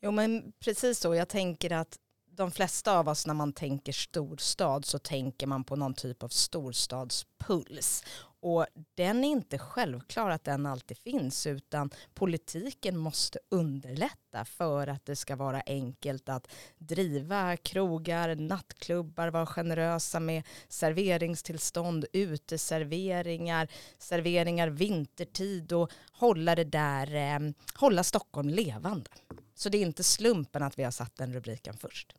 Jo 0.00 0.10
men 0.10 0.52
precis 0.58 0.98
så, 0.98 1.14
jag 1.14 1.28
tänker 1.28 1.72
att 1.72 1.98
de 2.38 2.50
flesta 2.50 2.98
av 2.98 3.08
oss 3.08 3.26
när 3.26 3.34
man 3.34 3.52
tänker 3.52 3.92
storstad 3.92 4.84
så 4.84 4.98
tänker 4.98 5.46
man 5.46 5.64
på 5.64 5.76
någon 5.76 5.94
typ 5.94 6.22
av 6.22 6.28
storstadspuls. 6.28 8.04
Och 8.40 8.66
den 8.94 9.24
är 9.24 9.28
inte 9.28 9.58
självklar 9.58 10.30
att 10.30 10.44
den 10.44 10.66
alltid 10.66 10.98
finns 10.98 11.46
utan 11.46 11.90
politiken 12.14 12.96
måste 12.96 13.38
underlätta 13.48 14.44
för 14.44 14.86
att 14.86 15.06
det 15.06 15.16
ska 15.16 15.36
vara 15.36 15.62
enkelt 15.66 16.28
att 16.28 16.48
driva 16.78 17.56
krogar, 17.56 18.34
nattklubbar, 18.34 19.28
vara 19.28 19.46
generösa 19.46 20.20
med 20.20 20.42
serveringstillstånd, 20.68 22.06
uteserveringar, 22.12 23.68
serveringar 23.98 24.68
vintertid 24.68 25.72
och 25.72 25.92
hålla 26.12 26.54
det 26.54 26.64
där, 26.64 27.14
eh, 27.14 27.52
hålla 27.74 28.04
Stockholm 28.04 28.48
levande. 28.48 29.10
Så 29.54 29.68
det 29.68 29.78
är 29.78 29.82
inte 29.82 30.04
slumpen 30.04 30.62
att 30.62 30.78
vi 30.78 30.84
har 30.84 30.90
satt 30.90 31.16
den 31.16 31.32
rubriken 31.32 31.76
först. 31.76 32.14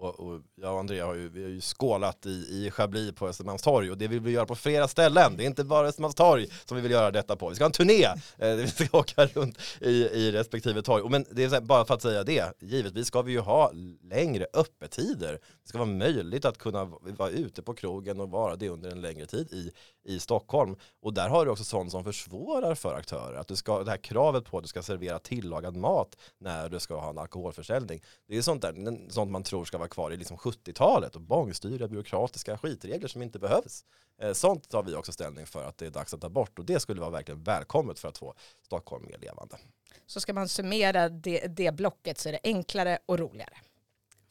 Och, 0.00 0.20
och 0.20 0.40
jag 0.54 0.72
och 0.72 0.78
Andrea 0.78 1.06
har 1.06 1.14
ju, 1.14 1.28
vi 1.28 1.42
har 1.42 1.50
ju 1.50 1.60
skålat 1.60 2.26
i, 2.26 2.30
i 2.30 2.70
Chablis 2.70 3.14
på 3.14 3.28
Östermalmstorg 3.28 3.90
och 3.90 3.98
det 3.98 4.08
vill 4.08 4.20
vi 4.20 4.30
göra 4.30 4.46
på 4.46 4.54
flera 4.54 4.88
ställen. 4.88 5.36
Det 5.36 5.44
är 5.44 5.46
inte 5.46 5.64
bara 5.64 5.88
Östermalmstorg 5.88 6.46
som 6.64 6.76
vi 6.76 6.82
vill 6.82 6.92
göra 6.92 7.10
detta 7.10 7.36
på. 7.36 7.48
Vi 7.48 7.54
ska 7.54 7.64
ha 7.64 7.66
en 7.68 7.72
turné, 7.72 8.04
eh, 8.04 8.16
där 8.38 8.56
vi 8.56 8.68
ska 8.68 8.98
åka 8.98 9.26
runt 9.26 9.58
i, 9.80 9.90
i 9.90 10.32
respektive 10.32 10.82
torg. 10.82 11.02
Och 11.02 11.10
men 11.10 11.24
det 11.30 11.44
är 11.44 11.60
bara 11.60 11.84
för 11.84 11.94
att 11.94 12.02
säga 12.02 12.24
det, 12.24 12.52
givetvis 12.60 13.06
ska 13.06 13.22
vi 13.22 13.32
ju 13.32 13.40
ha 13.40 13.70
längre 14.02 14.46
öppettider. 14.54 15.32
Det 15.32 15.68
ska 15.68 15.78
vara 15.78 15.88
möjligt 15.88 16.44
att 16.44 16.58
kunna 16.58 16.84
vara 16.84 17.30
ute 17.30 17.62
på 17.62 17.74
krogen 17.74 18.20
och 18.20 18.30
vara 18.30 18.56
det 18.56 18.68
under 18.68 18.90
en 18.90 19.00
längre 19.00 19.26
tid 19.26 19.52
i, 19.52 19.70
i 20.04 20.20
Stockholm. 20.20 20.76
Och 21.02 21.14
där 21.14 21.28
har 21.28 21.44
du 21.44 21.50
också 21.50 21.64
sånt 21.64 21.90
som 21.90 22.04
försvårar 22.04 22.74
för 22.74 22.94
aktörer. 22.94 23.38
Att 23.38 23.48
du 23.48 23.56
ska, 23.56 23.84
det 23.84 23.90
här 23.90 23.98
kravet 23.98 24.44
på 24.44 24.58
att 24.58 24.64
du 24.64 24.68
ska 24.68 24.82
servera 24.82 25.18
tillagad 25.18 25.76
mat 25.76 26.16
när 26.38 26.68
du 26.68 26.80
ska 26.80 27.00
ha 27.00 27.10
en 27.10 27.18
alkoholförsäljning. 27.18 28.02
Det 28.28 28.36
är 28.36 28.42
sånt, 28.42 28.62
där, 28.62 29.10
sånt 29.10 29.30
man 29.30 29.42
tror 29.42 29.64
ska 29.64 29.78
vara 29.78 29.89
kvar 29.90 30.12
i 30.12 30.16
liksom 30.16 30.36
70-talet 30.36 31.16
och 31.16 31.22
bångstyriga 31.22 31.88
byråkratiska 31.88 32.58
skitregler 32.58 33.08
som 33.08 33.22
inte 33.22 33.38
behövs. 33.38 33.84
Eh, 34.18 34.32
sånt 34.32 34.68
tar 34.68 34.82
vi 34.82 34.94
också 34.94 35.12
ställning 35.12 35.46
för 35.46 35.64
att 35.64 35.78
det 35.78 35.86
är 35.86 35.90
dags 35.90 36.14
att 36.14 36.20
ta 36.20 36.28
bort 36.28 36.58
och 36.58 36.64
det 36.64 36.80
skulle 36.80 37.00
vara 37.00 37.10
verkligen 37.10 37.42
välkommet 37.42 37.98
för 37.98 38.08
att 38.08 38.18
få 38.18 38.34
Stockholm 38.62 39.06
mer 39.06 39.18
levande. 39.18 39.58
Så 40.06 40.20
ska 40.20 40.32
man 40.32 40.48
summera 40.48 41.08
det, 41.08 41.46
det 41.46 41.74
blocket 41.74 42.18
så 42.18 42.28
är 42.28 42.32
det 42.32 42.40
enklare 42.44 42.98
och 43.06 43.18
roligare. 43.18 43.56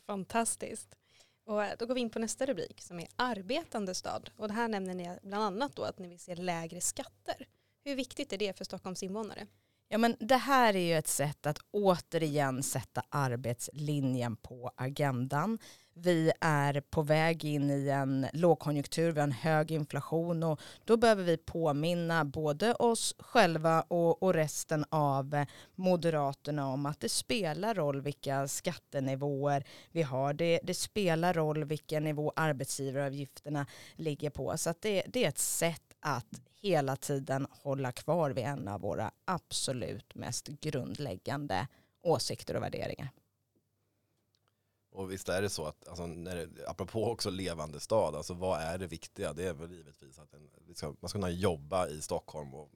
Fantastiskt. 0.05 0.95
Och 1.45 1.61
då 1.79 1.85
går 1.85 1.93
vi 1.93 2.01
in 2.01 2.09
på 2.09 2.19
nästa 2.19 2.45
rubrik 2.45 2.81
som 2.81 2.99
är 2.99 3.07
arbetande 3.15 3.95
stad. 3.95 4.29
Och 4.37 4.47
det 4.47 4.53
här 4.53 4.67
nämner 4.67 4.93
ni 4.93 5.17
bland 5.21 5.43
annat 5.43 5.75
då 5.75 5.83
att 5.83 5.99
ni 5.99 6.07
vill 6.07 6.19
se 6.19 6.35
lägre 6.35 6.81
skatter. 6.81 7.47
Hur 7.83 7.95
viktigt 7.95 8.33
är 8.33 8.37
det 8.37 8.57
för 8.57 8.65
Stockholms 8.65 9.03
invånare? 9.03 9.47
Ja, 9.91 9.97
men 9.97 10.15
det 10.19 10.37
här 10.37 10.75
är 10.75 10.79
ju 10.79 10.97
ett 10.97 11.07
sätt 11.07 11.45
att 11.45 11.59
återigen 11.71 12.63
sätta 12.63 13.03
arbetslinjen 13.09 14.35
på 14.35 14.71
agendan. 14.75 15.59
Vi 15.93 16.31
är 16.41 16.81
på 16.81 17.01
väg 17.01 17.45
in 17.45 17.69
i 17.69 17.89
en 17.89 18.27
lågkonjunktur, 18.33 19.11
vi 19.11 19.19
har 19.19 19.27
en 19.27 19.31
hög 19.31 19.71
inflation 19.71 20.43
och 20.43 20.61
då 20.85 20.97
behöver 20.97 21.23
vi 21.23 21.37
påminna 21.37 22.25
både 22.25 22.73
oss 22.73 23.15
själva 23.19 23.81
och, 23.81 24.23
och 24.23 24.33
resten 24.33 24.85
av 24.89 25.45
Moderaterna 25.75 26.67
om 26.67 26.85
att 26.85 26.99
det 26.99 27.09
spelar 27.09 27.75
roll 27.75 28.01
vilka 28.01 28.47
skattenivåer 28.47 29.63
vi 29.91 30.01
har. 30.01 30.33
Det, 30.33 30.59
det 30.63 30.73
spelar 30.73 31.33
roll 31.33 31.63
vilken 31.63 32.03
nivå 32.03 32.33
arbetsgivaravgifterna 32.35 33.65
ligger 33.95 34.29
på. 34.29 34.57
Så 34.57 34.69
att 34.69 34.81
det, 34.81 35.03
det 35.07 35.25
är 35.25 35.29
ett 35.29 35.37
sätt 35.37 35.88
att 35.99 36.41
hela 36.61 36.95
tiden 36.95 37.47
hålla 37.49 37.91
kvar 37.91 38.29
vid 38.31 38.43
en 38.43 38.67
av 38.67 38.81
våra 38.81 39.11
absolut 39.25 40.15
mest 40.15 40.47
grundläggande 40.47 41.67
åsikter 42.01 42.55
och 42.55 42.63
värderingar. 42.63 43.09
Och 44.91 45.11
visst 45.11 45.29
är 45.29 45.41
det 45.41 45.49
så 45.49 45.65
att, 45.65 45.87
alltså, 45.87 46.05
när 46.05 46.35
det, 46.35 46.47
apropå 46.67 47.11
också 47.11 47.29
levande 47.29 47.79
stad, 47.79 48.15
alltså 48.15 48.33
vad 48.33 48.61
är 48.61 48.77
det 48.77 48.87
viktiga? 48.87 49.33
Det 49.33 49.47
är 49.47 49.53
väl 49.53 49.71
givetvis 49.71 50.19
att 50.19 50.33
en, 50.33 50.75
ska, 50.75 50.87
man 50.87 51.09
ska 51.09 51.17
kunna 51.17 51.29
jobba 51.29 51.87
i 51.87 52.01
Stockholm 52.01 52.53
och 52.53 52.69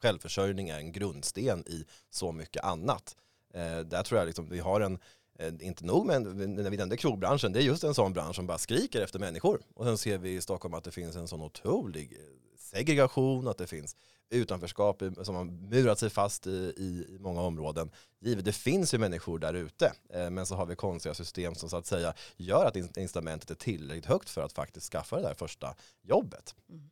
självförsörjning 0.00 0.68
är 0.68 0.78
en 0.78 0.92
grundsten 0.92 1.64
i 1.66 1.84
så 2.10 2.32
mycket 2.32 2.64
annat. 2.64 3.16
Eh, 3.54 3.78
där 3.78 4.02
tror 4.02 4.18
jag 4.18 4.26
liksom 4.26 4.48
vi 4.48 4.58
har 4.58 4.80
en, 4.80 4.98
eh, 5.38 5.52
inte 5.60 5.84
nog 5.84 6.06
med 6.06 6.22
när 6.22 6.70
vi 6.70 6.76
nämnde 6.76 6.96
krogbranschen, 6.96 7.52
det 7.52 7.60
är 7.60 7.64
just 7.64 7.84
en 7.84 7.94
sån 7.94 8.12
bransch 8.12 8.36
som 8.36 8.46
bara 8.46 8.58
skriker 8.58 9.00
efter 9.00 9.18
människor. 9.18 9.62
Och 9.74 9.84
sen 9.84 9.98
ser 9.98 10.18
vi 10.18 10.34
i 10.34 10.40
Stockholm 10.40 10.74
att 10.74 10.84
det 10.84 10.90
finns 10.90 11.16
en 11.16 11.28
sån 11.28 11.42
otrolig 11.42 12.12
eh, 12.12 12.43
segregation, 12.74 13.48
att 13.48 13.58
det 13.58 13.66
finns 13.66 13.96
utanförskap 14.30 15.02
som 15.22 15.34
har 15.34 15.44
murat 15.44 15.98
sig 15.98 16.10
fast 16.10 16.46
i, 16.46 16.50
i, 16.50 17.16
många 17.20 17.40
områden. 17.40 17.90
Givet, 18.20 18.44
det 18.44 18.52
finns 18.52 18.94
ju 18.94 18.98
människor 18.98 19.38
där 19.38 19.54
ute, 19.54 19.92
eh, 20.08 20.30
men 20.30 20.46
så 20.46 20.54
har 20.54 20.66
vi 20.66 20.76
konstiga 20.76 21.14
system 21.14 21.54
som 21.54 21.70
så 21.70 21.76
att 21.76 21.86
säga 21.86 22.14
gör 22.36 22.66
att 22.66 22.96
incitamentet 22.96 23.50
är 23.50 23.54
tillräckligt 23.54 24.06
högt 24.06 24.30
för 24.30 24.42
att 24.42 24.52
faktiskt 24.52 24.92
skaffa 24.92 25.16
det 25.16 25.22
där 25.22 25.34
första 25.34 25.74
jobbet. 26.02 26.54
Mm. 26.68 26.90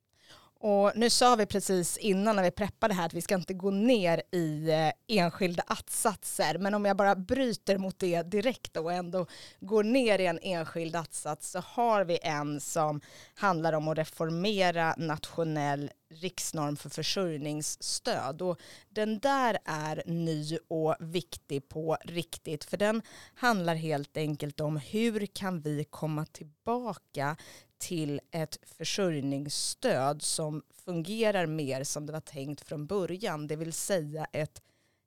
Och 0.64 0.92
nu 0.94 1.10
sa 1.10 1.36
vi 1.36 1.46
precis 1.46 1.96
innan 1.96 2.36
när 2.36 2.42
vi 2.42 2.50
preppade 2.50 2.94
här 2.94 3.06
att 3.06 3.14
vi 3.14 3.22
ska 3.22 3.34
inte 3.34 3.54
gå 3.54 3.70
ner 3.70 4.22
i 4.32 4.70
eh, 4.70 5.18
enskilda 5.18 5.62
attsatser. 5.66 6.58
Men 6.58 6.74
om 6.74 6.84
jag 6.84 6.96
bara 6.96 7.14
bryter 7.14 7.78
mot 7.78 7.98
det 7.98 8.22
direkt 8.22 8.76
och 8.76 8.92
ändå 8.92 9.26
går 9.60 9.84
ner 9.84 10.18
i 10.18 10.26
en 10.26 10.38
enskild 10.42 10.96
attsats 10.96 11.50
så 11.50 11.60
har 11.60 12.04
vi 12.04 12.18
en 12.22 12.60
som 12.60 13.00
handlar 13.34 13.72
om 13.72 13.88
att 13.88 13.98
reformera 13.98 14.94
nationell 14.98 15.90
riksnorm 16.12 16.76
för 16.76 16.90
försörjningsstöd. 16.90 18.42
Och 18.42 18.60
den 18.88 19.18
där 19.18 19.58
är 19.64 20.02
ny 20.06 20.58
och 20.68 20.96
viktig 21.00 21.68
på 21.68 21.96
riktigt 22.04 22.64
för 22.64 22.76
den 22.76 23.02
handlar 23.34 23.74
helt 23.74 24.16
enkelt 24.16 24.60
om 24.60 24.76
hur 24.76 25.26
kan 25.26 25.60
vi 25.60 25.84
komma 25.84 26.26
tillbaka 26.26 27.36
till 27.82 28.20
ett 28.30 28.58
försörjningsstöd 28.62 30.22
som 30.22 30.62
fungerar 30.84 31.46
mer 31.46 31.84
som 31.84 32.06
det 32.06 32.12
var 32.12 32.20
tänkt 32.20 32.60
från 32.60 32.86
början, 32.86 33.46
det 33.46 33.56
vill 33.56 33.72
säga 33.72 34.26
ett, 34.32 34.62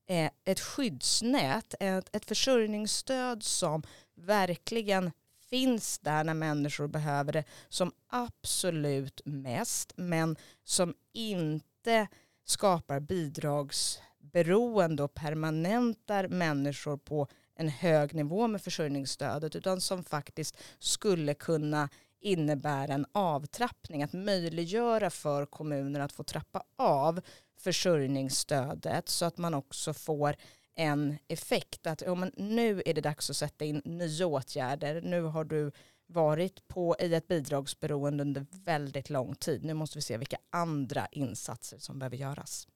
eh, 0.08 0.32
ett 0.44 0.60
skyddsnät, 0.60 1.76
ett, 1.80 2.16
ett 2.16 2.26
försörjningsstöd 2.26 3.44
som 3.44 3.84
verkligen 4.16 5.12
finns 5.50 6.00
där 6.00 6.24
när 6.24 6.34
människor 6.34 6.88
behöver 6.88 7.34
det 7.34 7.44
som 7.70 7.92
absolut 8.08 9.22
mest, 9.26 9.94
men 9.96 10.36
som 10.64 10.94
inte 11.14 12.08
skapar 12.46 13.00
bidragsberoende 13.00 15.04
och 15.04 15.14
permanentar 15.14 16.28
människor 16.28 16.98
på 16.98 17.28
en 17.56 17.70
hög 17.70 18.14
nivå 18.14 18.48
med 18.48 18.62
försörjningsstödet 18.62 19.56
utan 19.56 19.82
som 19.82 20.04
faktiskt 20.04 20.58
skulle 20.80 21.34
kunna 21.34 21.90
innebär 22.26 22.88
en 22.88 23.06
avtrappning, 23.12 24.04
att 24.04 24.14
möjliggöra 24.14 25.10
för 25.10 25.46
kommuner 25.46 26.00
att 26.00 26.12
få 26.12 26.24
trappa 26.24 26.64
av 26.76 27.22
försörjningsstödet 27.58 29.10
så 29.10 29.26
att 29.26 29.38
man 29.38 29.54
också 29.54 29.94
får 29.94 30.36
en 30.76 31.18
effekt 31.28 31.88
att 31.88 32.02
ja, 32.02 32.16
men 32.16 32.32
nu 32.38 32.84
är 32.86 32.94
det 32.94 33.02
dags 33.02 33.30
att 33.30 33.36
sätta 33.36 33.66
in 33.66 33.82
nya 33.86 34.28
åtgärder. 34.28 35.02
Nu 35.02 35.22
har 35.22 35.44
du 35.44 35.72
varit 36.08 36.68
på, 36.68 36.96
i 37.00 37.14
ett 37.14 37.28
bidragsberoende 37.28 38.22
under 38.22 38.46
väldigt 38.52 39.10
lång 39.10 39.36
tid. 39.36 39.64
Nu 39.64 39.74
måste 39.74 39.98
vi 39.98 40.02
se 40.02 40.18
vilka 40.18 40.38
andra 40.50 41.08
insatser 41.12 41.78
som 41.78 42.00
behöver 42.00 42.18
göras. 42.18 42.68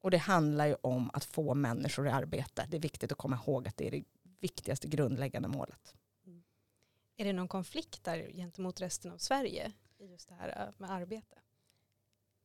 Och 0.00 0.10
det 0.10 0.18
handlar 0.18 0.66
ju 0.66 0.76
om 0.80 1.10
att 1.12 1.24
få 1.24 1.54
människor 1.54 2.06
i 2.06 2.10
arbete. 2.10 2.66
Det 2.70 2.76
är 2.76 2.80
viktigt 2.80 3.12
att 3.12 3.18
komma 3.18 3.38
ihåg 3.46 3.68
att 3.68 3.76
det 3.76 3.86
är 3.86 3.90
det 3.90 4.04
viktigaste 4.40 4.88
grundläggande 4.88 5.48
målet. 5.48 5.94
Är 7.16 7.24
det 7.24 7.32
någon 7.32 7.48
konflikt 7.48 8.04
där 8.04 8.30
gentemot 8.32 8.80
resten 8.80 9.12
av 9.12 9.18
Sverige 9.18 9.72
i 9.98 10.06
just 10.06 10.28
det 10.28 10.34
här 10.34 10.48
äh, 10.48 10.74
med 10.78 10.90
arbete? 10.90 11.36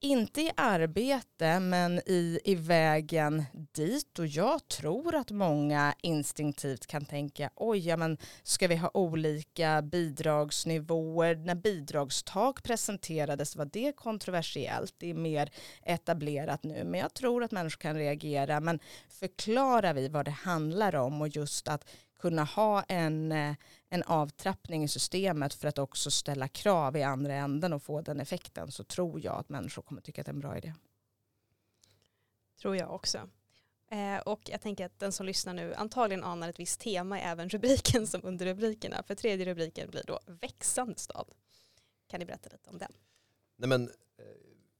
Inte 0.03 0.41
i 0.41 0.51
arbete 0.57 1.59
men 1.59 1.99
i, 2.05 2.39
i 2.43 2.55
vägen 2.55 3.43
dit 3.53 4.19
och 4.19 4.27
jag 4.27 4.67
tror 4.67 5.15
att 5.15 5.31
många 5.31 5.93
instinktivt 6.01 6.87
kan 6.87 7.05
tänka 7.05 7.49
oj, 7.55 7.87
ja, 7.87 7.97
men 7.97 8.17
ska 8.43 8.67
vi 8.67 8.75
ha 8.75 8.91
olika 8.93 9.81
bidragsnivåer? 9.81 11.35
När 11.35 11.55
bidragstak 11.55 12.63
presenterades 12.63 13.55
var 13.55 13.65
det 13.65 13.95
kontroversiellt. 13.95 14.95
Det 14.97 15.09
är 15.09 15.13
mer 15.13 15.51
etablerat 15.83 16.63
nu 16.63 16.83
men 16.83 16.99
jag 16.99 17.13
tror 17.13 17.43
att 17.43 17.51
människor 17.51 17.79
kan 17.81 17.95
reagera 17.95 18.59
men 18.59 18.79
förklarar 19.09 19.93
vi 19.93 20.07
vad 20.07 20.25
det 20.25 20.31
handlar 20.31 20.95
om 20.95 21.21
och 21.21 21.27
just 21.27 21.67
att 21.67 21.89
kunna 22.21 22.43
ha 22.43 22.83
en, 22.83 23.31
eh, 23.31 23.55
en 23.89 24.03
avtrappning 24.03 24.83
i 24.83 24.87
systemet 24.87 25.53
för 25.53 25.67
att 25.67 25.77
också 25.77 26.11
ställa 26.11 26.47
krav 26.47 26.97
i 26.97 27.03
andra 27.03 27.33
änden 27.33 27.73
och 27.73 27.83
få 27.83 28.01
den 28.01 28.19
effekten 28.19 28.71
så 28.71 28.83
tror 28.83 29.25
jag 29.25 29.35
att 29.35 29.49
människor 29.49 29.81
kommer 29.81 30.01
tycka 30.01 30.21
att 30.21 30.25
det 30.25 30.29
är 30.29 30.33
en 30.33 30.39
bra 30.39 30.57
idé. 30.57 30.73
Tror 32.61 32.75
jag 32.77 32.93
också. 32.93 33.29
Eh, 33.91 34.17
och 34.17 34.41
jag 34.45 34.61
tänker 34.61 34.85
att 34.85 34.99
den 34.99 35.11
som 35.11 35.25
lyssnar 35.25 35.53
nu 35.53 35.73
antagligen 35.73 36.23
anar 36.23 36.49
ett 36.49 36.59
visst 36.59 36.79
tema 36.79 37.19
i 37.19 37.21
även 37.21 37.49
rubriken 37.49 38.07
som 38.07 38.21
under 38.23 38.45
rubrikerna. 38.45 39.03
För 39.03 39.15
tredje 39.15 39.45
rubriken 39.45 39.89
blir 39.89 40.03
då 40.07 40.19
växande 40.25 40.99
stad. 40.99 41.27
Kan 42.07 42.19
ni 42.19 42.25
berätta 42.25 42.49
lite 42.49 42.69
om 42.69 42.77
den? 42.77 42.93
Nej 43.55 43.69
men, 43.69 43.83
eh, 44.17 44.25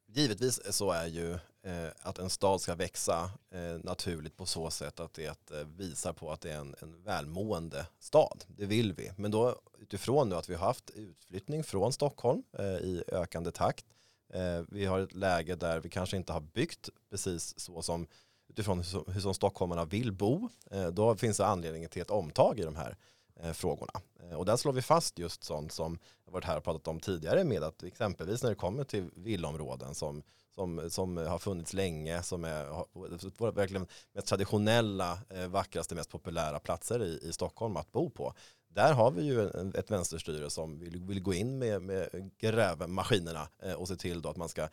givetvis 0.07 0.75
så 0.75 0.91
är 0.91 1.07
ju 1.07 1.39
Eh, 1.63 1.89
att 2.01 2.19
en 2.19 2.29
stad 2.29 2.61
ska 2.61 2.75
växa 2.75 3.31
eh, 3.51 3.77
naturligt 3.83 4.37
på 4.37 4.45
så 4.45 4.71
sätt 4.71 4.99
att 4.99 5.13
det 5.13 5.51
eh, 5.51 5.67
visar 5.77 6.13
på 6.13 6.31
att 6.31 6.41
det 6.41 6.51
är 6.51 6.57
en, 6.57 6.75
en 6.79 7.03
välmående 7.03 7.87
stad. 7.99 8.43
Det 8.47 8.65
vill 8.65 8.93
vi. 8.93 9.11
Men 9.17 9.31
då 9.31 9.55
utifrån 9.79 10.29
nu 10.29 10.35
att 10.35 10.49
vi 10.49 10.55
har 10.55 10.67
haft 10.67 10.89
utflyttning 10.89 11.63
från 11.63 11.93
Stockholm 11.93 12.43
eh, 12.57 12.65
i 12.65 13.03
ökande 13.07 13.51
takt. 13.51 13.85
Eh, 14.33 14.63
vi 14.67 14.85
har 14.85 14.99
ett 14.99 15.13
läge 15.13 15.55
där 15.55 15.79
vi 15.79 15.89
kanske 15.89 16.17
inte 16.17 16.33
har 16.33 16.41
byggt 16.41 16.89
precis 17.09 17.59
så 17.59 17.81
som 17.81 18.07
utifrån 18.49 18.79
hur, 18.79 19.11
hur 19.11 19.21
som 19.21 19.33
stockholmarna 19.33 19.85
vill 19.85 20.11
bo. 20.11 20.49
Eh, 20.71 20.87
då 20.87 21.15
finns 21.15 21.37
det 21.37 21.45
anledning 21.45 21.89
till 21.89 22.01
ett 22.01 22.11
omtag 22.11 22.59
i 22.59 22.63
de 22.63 22.75
här 22.75 22.97
eh, 23.39 23.51
frågorna. 23.51 23.93
Eh, 24.19 24.33
och 24.33 24.45
där 24.45 24.57
slår 24.57 24.73
vi 24.73 24.81
fast 24.81 25.19
just 25.19 25.43
sånt 25.43 25.71
som 25.71 25.99
jag 26.25 26.33
varit 26.33 26.45
här 26.45 26.57
och 26.57 26.63
pratat 26.63 26.87
om 26.87 26.99
tidigare 26.99 27.43
med 27.43 27.63
att 27.63 27.83
exempelvis 27.83 28.43
när 28.43 28.49
det 28.49 28.55
kommer 28.55 28.83
till 28.83 29.09
villområden 29.15 29.95
som 29.95 30.23
som, 30.55 30.89
som 30.89 31.17
har 31.17 31.39
funnits 31.39 31.73
länge, 31.73 32.23
som 32.23 32.45
är 32.45 32.65
har, 32.65 33.51
verkligen 33.51 33.87
mest 34.13 34.27
traditionella, 34.27 35.19
eh, 35.29 35.47
vackraste, 35.47 35.95
mest 35.95 36.09
populära 36.09 36.59
platser 36.59 37.03
i, 37.03 37.19
i 37.29 37.33
Stockholm 37.33 37.77
att 37.77 37.91
bo 37.91 38.09
på. 38.09 38.33
Där 38.73 38.93
har 38.93 39.11
vi 39.11 39.23
ju 39.23 39.49
ett 39.75 39.91
vänsterstyre 39.91 40.49
som 40.49 40.79
vill, 40.79 41.01
vill 41.01 41.21
gå 41.21 41.33
in 41.33 41.59
med, 41.59 41.81
med 41.81 42.31
grävmaskinerna 42.37 43.47
eh, 43.63 43.73
och 43.73 43.87
se 43.87 43.95
till 43.95 44.21
då 44.21 44.29
att 44.29 44.37
man 44.37 44.49
ska 44.49 44.67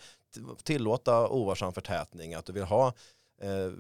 tillåta 0.63 1.29
ovarsam 1.29 1.73
förtätning, 1.73 2.35
att 2.35 2.47
du 2.47 2.53
vill 2.53 2.63
ha 2.63 2.95
eh, 3.41 3.73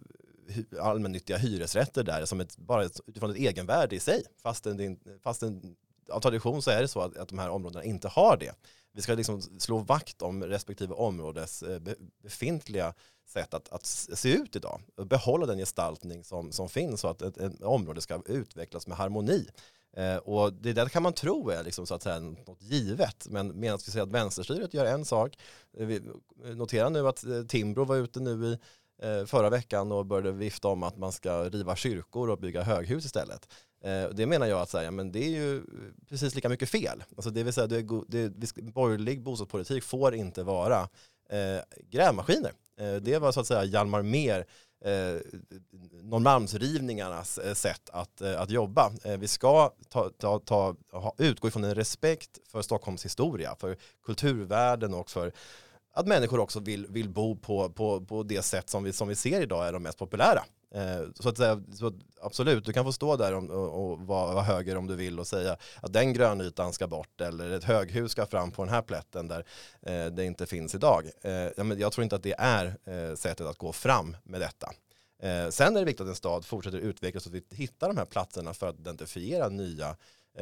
allmännyttiga 0.81 1.37
hyresrätter 1.37 2.02
där 2.02 2.25
som 2.25 2.40
ett, 2.40 2.57
bara 2.57 2.85
ett, 2.85 3.00
utifrån 3.07 3.31
ett 3.31 3.37
egenvärde 3.37 3.97
i 3.97 4.00
sig. 4.00 4.25
Fastän, 4.43 4.99
fastän 5.23 5.76
av 6.11 6.21
tradition 6.21 6.62
så 6.62 6.71
är 6.71 6.83
det 6.83 6.88
så 6.88 7.00
att, 7.00 7.17
att 7.17 7.28
de 7.28 7.38
här 7.38 7.50
områdena 7.50 7.85
inte 7.85 8.09
har 8.09 8.37
det 8.37 8.55
vi 8.99 9.02
ska 9.02 9.14
liksom 9.14 9.43
slå 9.43 9.78
vakt 9.78 10.23
om 10.23 10.45
respektive 10.45 10.95
områdes 10.95 11.62
eh, 11.62 11.81
befintliga 12.23 12.95
sätt 13.28 13.55
att, 13.55 13.69
att 13.73 13.87
se 13.87 14.35
ut 14.35 14.57
idag. 14.57 14.81
Behålla 15.05 15.47
den 15.47 15.59
gestaltning 15.59 16.25
som, 16.25 16.52
som 16.52 16.69
finns 16.69 17.00
så 17.00 17.09
att 17.09 17.23
ett, 17.23 17.38
ett 17.38 17.62
område 17.62 18.00
ska 18.00 18.23
utvecklas 18.26 18.87
med 18.87 18.97
harmoni. 18.97 19.47
Eh, 19.97 20.17
och 20.17 20.52
det 20.52 20.73
där 20.73 20.88
kan 20.88 21.02
man 21.02 21.12
tro 21.12 21.50
är 21.50 21.64
liksom 21.64 21.87
så 21.87 21.95
att 21.95 22.02
säga 22.02 22.21
något 22.21 22.62
givet. 22.62 23.26
Men 23.31 23.61
medan 23.61 23.78
vi 23.87 23.93
säger 23.93 24.02
att 24.02 24.12
vänsterstyret 24.12 24.75
gör 24.75 24.87
en 24.87 25.05
sak. 25.05 25.38
Eh, 25.78 25.87
vi 25.87 25.97
eh, 26.45 26.57
noterar 26.57 26.90
nu 26.90 27.09
att 27.09 27.25
Timbro 27.49 27.85
var 27.85 27.97
ute 27.97 28.21
nu 28.21 28.47
i 28.47 28.59
förra 29.26 29.50
veckan 29.50 29.93
och 29.93 30.07
började 30.07 30.33
vifta 30.33 30.69
om 30.69 30.83
att 30.83 30.97
man 30.97 31.12
ska 31.12 31.45
riva 31.45 31.76
kyrkor 31.76 32.31
och 32.31 32.38
bygga 32.38 32.62
höghus 32.62 33.05
istället. 33.05 33.49
Eh, 33.85 34.08
det 34.08 34.26
menar 34.26 34.47
jag 34.47 34.61
att 34.61 34.70
säga, 34.70 34.90
men 34.90 35.12
det 35.12 35.25
är 35.25 35.30
ju 35.30 35.62
precis 36.08 36.35
lika 36.35 36.49
mycket 36.49 36.68
fel. 36.68 37.04
Alltså 37.16 37.30
det 37.30 37.42
vill 37.42 37.52
säga, 37.52 37.66
det, 37.66 37.82
det, 38.08 38.62
borgerlig 38.62 39.23
bostadspolitik 39.23 39.85
får 39.85 40.14
inte 40.14 40.42
vara 40.42 40.88
eh, 41.30 41.62
grävmaskiner. 41.90 42.52
Eh, 42.80 42.94
det 42.94 43.18
var 43.18 43.32
så 43.32 43.40
att 43.40 43.47
säga 43.47 43.64
Hjalmar 43.64 44.02
Mer 44.02 44.47
eh, 44.85 45.20
Norrmalmsrivningarnas 46.02 47.38
eh, 47.38 47.54
sätt 47.54 47.90
att, 47.92 48.20
eh, 48.20 48.40
att 48.40 48.50
jobba. 48.50 48.92
Eh, 49.04 49.16
vi 49.16 49.28
ska 49.28 49.70
ta, 49.88 50.11
ta, 50.18 50.38
ta, 50.38 50.76
ha, 50.92 51.14
utgå 51.18 51.49
ifrån 51.49 51.64
en 51.64 51.75
respekt 51.75 52.38
för 52.49 52.62
Stockholms 52.62 53.04
historia, 53.04 53.56
för 53.58 53.76
kulturvärden 54.04 54.94
och 54.94 55.11
för 55.11 55.32
att 55.92 56.06
människor 56.06 56.40
också 56.40 56.61
vill, 56.61 56.87
vill 56.87 57.08
bo 57.08 57.37
på, 57.37 57.68
på, 57.70 58.00
på 58.00 58.23
det 58.23 58.42
sätt 58.42 58.70
som 58.70 58.85
vi, 58.85 58.92
som 58.92 59.08
vi 59.08 59.14
ser 59.14 59.40
idag 59.40 59.68
är 59.68 59.73
de 59.73 59.82
mest 59.82 59.99
populära. 59.99 60.44
Eh, 60.70 61.02
så 61.20 61.28
att 61.28 61.37
säga, 61.37 61.62
så 61.75 61.92
absolut, 62.20 62.64
du 62.64 62.72
kan 62.72 62.84
få 62.84 62.92
stå 62.92 63.16
där 63.16 63.34
och, 63.34 63.50
och, 63.50 63.90
och 63.90 63.98
vara, 63.98 64.34
vara 64.34 64.44
höger 64.44 64.76
om 64.76 64.87
du 64.87 64.96
vill 64.96 65.20
och 65.20 65.26
säga 65.26 65.56
att 65.82 65.92
den 65.92 66.12
grönytan 66.12 66.72
ska 66.72 66.87
bort 66.87 67.20
eller 67.20 67.50
ett 67.50 67.64
höghus 67.64 68.12
ska 68.12 68.26
fram 68.26 68.50
på 68.50 68.64
den 68.64 68.75
här 68.75 68.82
plätten 68.82 69.28
där 69.28 69.44
eh, 69.82 70.06
det 70.06 70.25
inte 70.25 70.46
finns 70.46 70.75
idag. 70.75 71.10
Eh, 71.22 71.32
jag 71.78 71.92
tror 71.92 72.02
inte 72.02 72.16
att 72.16 72.22
det 72.22 72.34
är 72.38 72.76
sättet 73.16 73.46
att 73.46 73.58
gå 73.58 73.72
fram 73.72 74.16
med 74.22 74.40
detta. 74.40 74.72
Sen 75.50 75.76
är 75.76 75.80
det 75.80 75.84
viktigt 75.84 76.00
att 76.00 76.08
en 76.08 76.14
stad 76.14 76.44
fortsätter 76.44 76.78
utvecklas 76.78 77.25
så 77.25 77.30
att 77.30 77.34
vi 77.34 77.42
hittar 77.50 77.88
de 77.88 77.96
här 77.96 78.04
platserna 78.04 78.54
för 78.54 78.68
att 78.68 78.78
identifiera 78.78 79.48
nya 79.48 79.96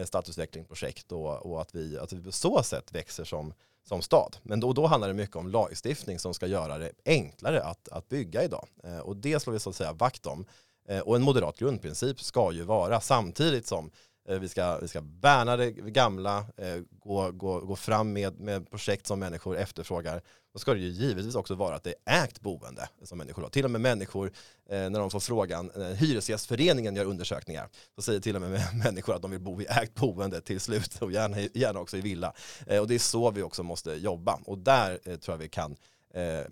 stadsutvecklingsprojekt 0.04 1.12
och, 1.12 1.46
och 1.46 1.60
att, 1.60 1.74
vi, 1.74 1.98
att 1.98 2.12
vi 2.12 2.22
på 2.22 2.32
så 2.32 2.62
sätt 2.62 2.92
växer 2.92 3.24
som 3.24 3.54
som 3.88 4.02
stad. 4.02 4.36
Men 4.42 4.60
då, 4.60 4.72
då 4.72 4.86
handlar 4.86 5.08
det 5.08 5.14
mycket 5.14 5.36
om 5.36 5.48
lagstiftning 5.48 6.18
som 6.18 6.34
ska 6.34 6.46
göra 6.46 6.78
det 6.78 6.92
enklare 7.04 7.62
att, 7.62 7.88
att 7.88 8.08
bygga 8.08 8.44
idag. 8.44 8.68
Eh, 8.84 8.98
och 8.98 9.16
det 9.16 9.40
slår 9.40 9.52
vi 9.52 9.60
så 9.60 9.70
att 9.70 9.76
säga 9.76 9.92
vakt 9.92 10.26
om. 10.26 10.46
Eh, 10.88 11.00
och 11.00 11.16
en 11.16 11.22
moderat 11.22 11.58
grundprincip 11.58 12.20
ska 12.20 12.52
ju 12.52 12.62
vara 12.62 13.00
samtidigt 13.00 13.66
som 13.66 13.90
Eh, 14.28 14.38
vi 14.38 14.48
ska, 14.48 14.78
vi 14.78 14.88
ska 14.88 15.02
värna 15.20 15.56
det 15.56 15.70
gamla, 15.70 16.38
eh, 16.56 16.76
gå, 16.90 17.30
gå, 17.30 17.60
gå 17.60 17.76
fram 17.76 18.12
med, 18.12 18.40
med 18.40 18.70
projekt 18.70 19.06
som 19.06 19.18
människor 19.18 19.56
efterfrågar. 19.56 20.22
Då 20.52 20.58
ska 20.58 20.74
det 20.74 20.80
ju 20.80 20.88
givetvis 20.88 21.34
också 21.34 21.54
vara 21.54 21.74
att 21.74 21.84
det 21.84 21.94
är 22.04 22.24
ägt 22.24 22.40
boende 22.40 22.88
som 23.02 23.18
människor 23.18 23.42
har. 23.42 23.48
Till 23.48 23.64
och 23.64 23.70
med 23.70 23.80
människor, 23.80 24.32
eh, 24.70 24.90
när 24.90 25.00
de 25.00 25.10
får 25.10 25.20
frågan, 25.20 25.70
Hyresgästföreningen 25.96 26.96
gör 26.96 27.04
undersökningar, 27.04 27.68
så 27.96 28.02
säger 28.02 28.20
till 28.20 28.36
och 28.36 28.42
med 28.42 28.60
människor 28.84 29.14
att 29.14 29.22
de 29.22 29.30
vill 29.30 29.40
bo 29.40 29.60
i 29.60 29.66
ägt 29.66 29.94
boende 29.94 30.40
till 30.40 30.60
slut 30.60 31.02
och 31.02 31.12
gärna, 31.12 31.40
gärna 31.40 31.80
också 31.80 31.96
i 31.96 32.00
villa. 32.00 32.32
Och 32.80 32.88
det 32.88 32.94
är 32.94 32.98
så 32.98 33.30
vi 33.30 33.42
också 33.42 33.62
måste 33.62 33.92
jobba. 33.92 34.40
Och 34.44 34.58
där 34.58 34.98
tror 34.98 35.34
jag 35.34 35.38
vi 35.38 35.48
kan 35.48 35.76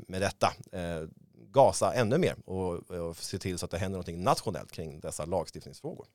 med 0.07 0.23
detta 0.23 0.53
gasa 1.51 1.95
ännu 1.95 2.19
mer 2.19 2.37
och, 2.45 2.91
och 2.91 3.17
se 3.17 3.39
till 3.39 3.59
så 3.59 3.65
att 3.65 3.71
det 3.71 3.79
händer 3.79 3.97
någonting 3.97 4.23
nationellt 4.23 4.73
kring 4.73 5.01
dessa 5.01 5.25
lagstiftningsfrågor. 5.25 6.07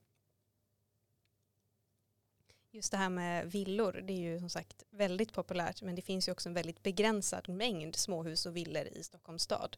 Just 2.71 2.91
det 2.91 2.97
här 2.97 3.09
med 3.09 3.51
villor, 3.51 4.03
det 4.07 4.13
är 4.13 4.17
ju 4.17 4.39
som 4.39 4.49
sagt 4.49 4.83
väldigt 4.89 5.33
populärt 5.33 5.81
men 5.81 5.95
det 5.95 6.01
finns 6.01 6.27
ju 6.27 6.31
också 6.31 6.49
en 6.49 6.53
väldigt 6.53 6.83
begränsad 6.83 7.49
mängd 7.49 7.95
småhus 7.95 8.45
och 8.45 8.55
villor 8.55 8.83
i 8.83 9.03
Stockholms 9.03 9.43
stad. 9.43 9.77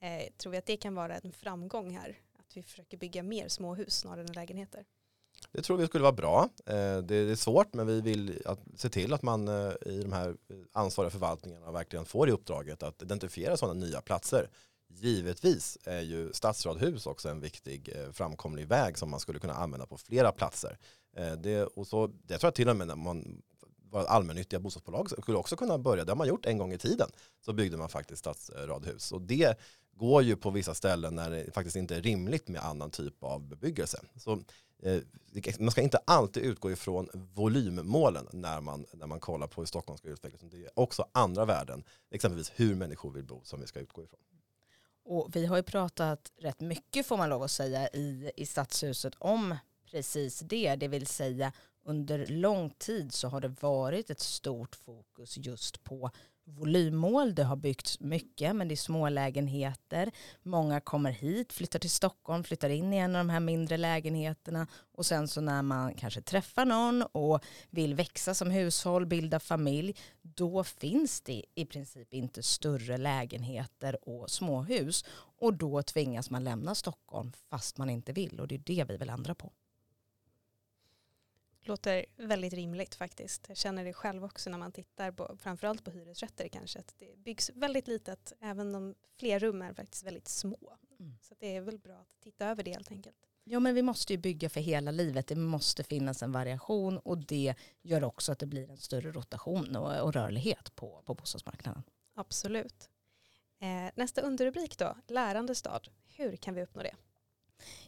Eh, 0.00 0.32
tror 0.36 0.50
vi 0.50 0.58
att 0.58 0.66
det 0.66 0.76
kan 0.76 0.94
vara 0.94 1.16
en 1.16 1.32
framgång 1.32 1.96
här? 1.96 2.18
Att 2.38 2.56
vi 2.56 2.62
försöker 2.62 2.96
bygga 2.96 3.22
mer 3.22 3.48
småhus 3.48 3.94
snarare 3.94 4.26
än 4.26 4.32
lägenheter? 4.32 4.84
Det 5.52 5.62
tror 5.62 5.76
vi 5.76 5.86
skulle 5.86 6.02
vara 6.02 6.12
bra. 6.12 6.48
Eh, 6.66 6.98
det 6.98 7.14
är 7.14 7.34
svårt 7.36 7.74
men 7.74 7.86
vi 7.86 8.00
vill 8.00 8.42
att, 8.44 8.60
se 8.76 8.88
till 8.88 9.12
att 9.12 9.22
man 9.22 9.48
eh, 9.48 9.72
i 9.86 10.02
de 10.02 10.12
här 10.12 10.28
eh, 10.28 10.56
ansvariga 10.72 11.10
förvaltningarna 11.10 11.72
verkligen 11.72 12.04
får 12.04 12.28
i 12.28 12.32
uppdraget 12.32 12.82
att 12.82 13.02
identifiera 13.02 13.56
sådana 13.56 13.80
nya 13.80 14.00
platser. 14.00 14.50
Givetvis 14.88 15.78
är 15.84 16.00
ju 16.00 16.32
stadsradhus 16.32 17.06
också 17.06 17.28
en 17.28 17.40
viktig 17.40 17.92
eh, 17.96 18.12
framkomlig 18.12 18.68
väg 18.68 18.98
som 18.98 19.10
man 19.10 19.20
skulle 19.20 19.38
kunna 19.38 19.54
använda 19.54 19.86
på 19.86 19.96
flera 19.98 20.32
platser. 20.32 20.78
Eh, 21.16 21.32
det, 21.32 21.62
och 21.62 21.86
så, 21.86 22.06
det 22.06 22.38
tror 22.38 22.46
jag 22.48 22.54
till 22.54 22.68
och 22.68 22.76
med 22.76 22.86
när 22.86 22.96
man 22.96 23.42
våra 23.92 24.04
allmännyttiga 24.04 24.60
bostadsbolag 24.60 25.10
skulle 25.10 25.38
också 25.38 25.56
kunna 25.56 25.78
börja. 25.78 26.04
Det 26.04 26.10
har 26.10 26.16
man 26.16 26.28
gjort 26.28 26.46
en 26.46 26.58
gång 26.58 26.72
i 26.72 26.78
tiden. 26.78 27.10
Så 27.40 27.52
byggde 27.52 27.76
man 27.76 27.88
faktiskt 27.88 28.20
stadsradhus. 28.20 29.12
Och 29.12 29.22
det 29.22 29.58
går 29.96 30.22
ju 30.22 30.36
på 30.36 30.50
vissa 30.50 30.74
ställen 30.74 31.14
när 31.14 31.30
det 31.30 31.54
faktiskt 31.54 31.76
inte 31.76 31.96
är 31.96 32.02
rimligt 32.02 32.48
med 32.48 32.64
annan 32.64 32.90
typ 32.90 33.22
av 33.22 33.48
bebyggelse. 33.48 34.00
Så, 34.16 34.32
eh, 34.82 35.02
man 35.58 35.70
ska 35.70 35.80
inte 35.80 35.98
alltid 36.04 36.42
utgå 36.42 36.70
ifrån 36.70 37.08
volymmålen 37.12 38.28
när 38.32 38.60
man, 38.60 38.86
när 38.92 39.06
man 39.06 39.20
kollar 39.20 39.46
på 39.46 39.60
hur 39.60 39.66
Stockholm 39.66 39.98
ska 39.98 40.08
utvecklas. 40.08 40.42
Det 40.42 40.56
är 40.56 40.70
också 40.74 41.06
andra 41.12 41.44
värden, 41.44 41.84
exempelvis 42.10 42.52
hur 42.56 42.74
människor 42.74 43.10
vill 43.10 43.24
bo, 43.24 43.40
som 43.44 43.60
vi 43.60 43.66
ska 43.66 43.80
utgå 43.80 44.04
ifrån. 44.04 44.20
Och 45.04 45.28
vi 45.36 45.46
har 45.46 45.56
ju 45.56 45.62
pratat 45.62 46.32
rätt 46.36 46.60
mycket 46.60 47.06
får 47.06 47.16
man 47.16 47.28
lov 47.28 47.42
att 47.42 47.50
säga 47.50 47.88
i, 47.88 48.30
i 48.36 48.46
Stadshuset 48.46 49.14
om 49.18 49.56
precis 49.92 50.38
det, 50.38 50.76
det 50.76 50.88
vill 50.88 51.06
säga 51.06 51.52
under 51.84 52.26
lång 52.26 52.70
tid 52.70 53.12
så 53.12 53.28
har 53.28 53.40
det 53.40 53.62
varit 53.62 54.10
ett 54.10 54.20
stort 54.20 54.76
fokus 54.76 55.38
just 55.38 55.84
på 55.84 56.10
volymmål. 56.44 57.34
Det 57.34 57.44
har 57.44 57.56
byggts 57.56 58.00
mycket 58.00 58.56
men 58.56 58.68
det 58.68 58.74
är 58.74 58.76
små 58.76 59.08
lägenheter. 59.08 60.10
Många 60.42 60.80
kommer 60.80 61.10
hit, 61.10 61.52
flyttar 61.52 61.78
till 61.78 61.90
Stockholm, 61.90 62.44
flyttar 62.44 62.68
in 62.68 62.92
i 62.92 62.96
en 62.96 63.16
av 63.16 63.20
de 63.20 63.30
här 63.30 63.40
mindre 63.40 63.76
lägenheterna 63.76 64.66
och 64.92 65.06
sen 65.06 65.28
så 65.28 65.40
när 65.40 65.62
man 65.62 65.94
kanske 65.94 66.22
träffar 66.22 66.64
någon 66.64 67.02
och 67.02 67.44
vill 67.70 67.94
växa 67.94 68.34
som 68.34 68.50
hushåll, 68.50 69.06
bilda 69.06 69.40
familj, 69.40 69.96
då 70.22 70.64
finns 70.64 71.20
det 71.20 71.44
i 71.54 71.64
princip 71.64 72.14
inte 72.14 72.42
större 72.42 72.96
lägenheter 72.96 74.08
och 74.08 74.30
småhus 74.30 75.04
och 75.38 75.54
då 75.54 75.82
tvingas 75.82 76.30
man 76.30 76.44
lämna 76.44 76.74
Stockholm 76.74 77.32
fast 77.50 77.78
man 77.78 77.90
inte 77.90 78.12
vill 78.12 78.40
och 78.40 78.48
det 78.48 78.54
är 78.54 78.62
det 78.64 78.84
vi 78.88 78.96
vill 78.96 79.10
ändra 79.10 79.34
på. 79.34 79.52
Låter 81.64 82.04
väldigt 82.16 82.52
rimligt 82.52 82.94
faktiskt. 82.94 83.48
Jag 83.48 83.56
känner 83.56 83.84
det 83.84 83.92
själv 83.92 84.24
också 84.24 84.50
när 84.50 84.58
man 84.58 84.72
tittar 84.72 85.12
på 85.12 85.36
framförallt 85.40 85.84
på 85.84 85.90
hyresrätter 85.90 86.48
kanske. 86.48 86.78
Att 86.78 86.94
det 86.98 87.18
byggs 87.18 87.50
väldigt 87.54 87.88
litet 87.88 88.32
även 88.40 88.74
om 88.74 88.94
fler 89.18 89.38
rum 89.38 89.62
är 89.62 89.74
faktiskt 89.74 90.04
väldigt 90.04 90.28
små. 90.28 90.78
Mm. 91.00 91.18
Så 91.22 91.34
det 91.38 91.56
är 91.56 91.60
väl 91.60 91.78
bra 91.78 91.96
att 91.96 92.20
titta 92.20 92.46
över 92.46 92.62
det 92.62 92.70
helt 92.70 92.90
enkelt. 92.90 93.16
Ja 93.44 93.60
men 93.60 93.74
vi 93.74 93.82
måste 93.82 94.12
ju 94.12 94.18
bygga 94.18 94.48
för 94.48 94.60
hela 94.60 94.90
livet. 94.90 95.26
Det 95.26 95.36
måste 95.36 95.84
finnas 95.84 96.22
en 96.22 96.32
variation 96.32 96.98
och 96.98 97.18
det 97.18 97.54
gör 97.82 98.04
också 98.04 98.32
att 98.32 98.38
det 98.38 98.46
blir 98.46 98.70
en 98.70 98.78
större 98.78 99.12
rotation 99.12 99.76
och, 99.76 100.00
och 100.00 100.12
rörlighet 100.12 100.76
på, 100.76 101.02
på 101.04 101.14
bostadsmarknaden. 101.14 101.82
Absolut. 102.14 102.90
Eh, 103.58 103.90
nästa 103.94 104.20
underrubrik 104.20 104.78
då, 104.78 104.96
lärande 105.08 105.54
stad. 105.54 105.88
Hur 106.16 106.36
kan 106.36 106.54
vi 106.54 106.62
uppnå 106.62 106.82
det? 106.82 106.94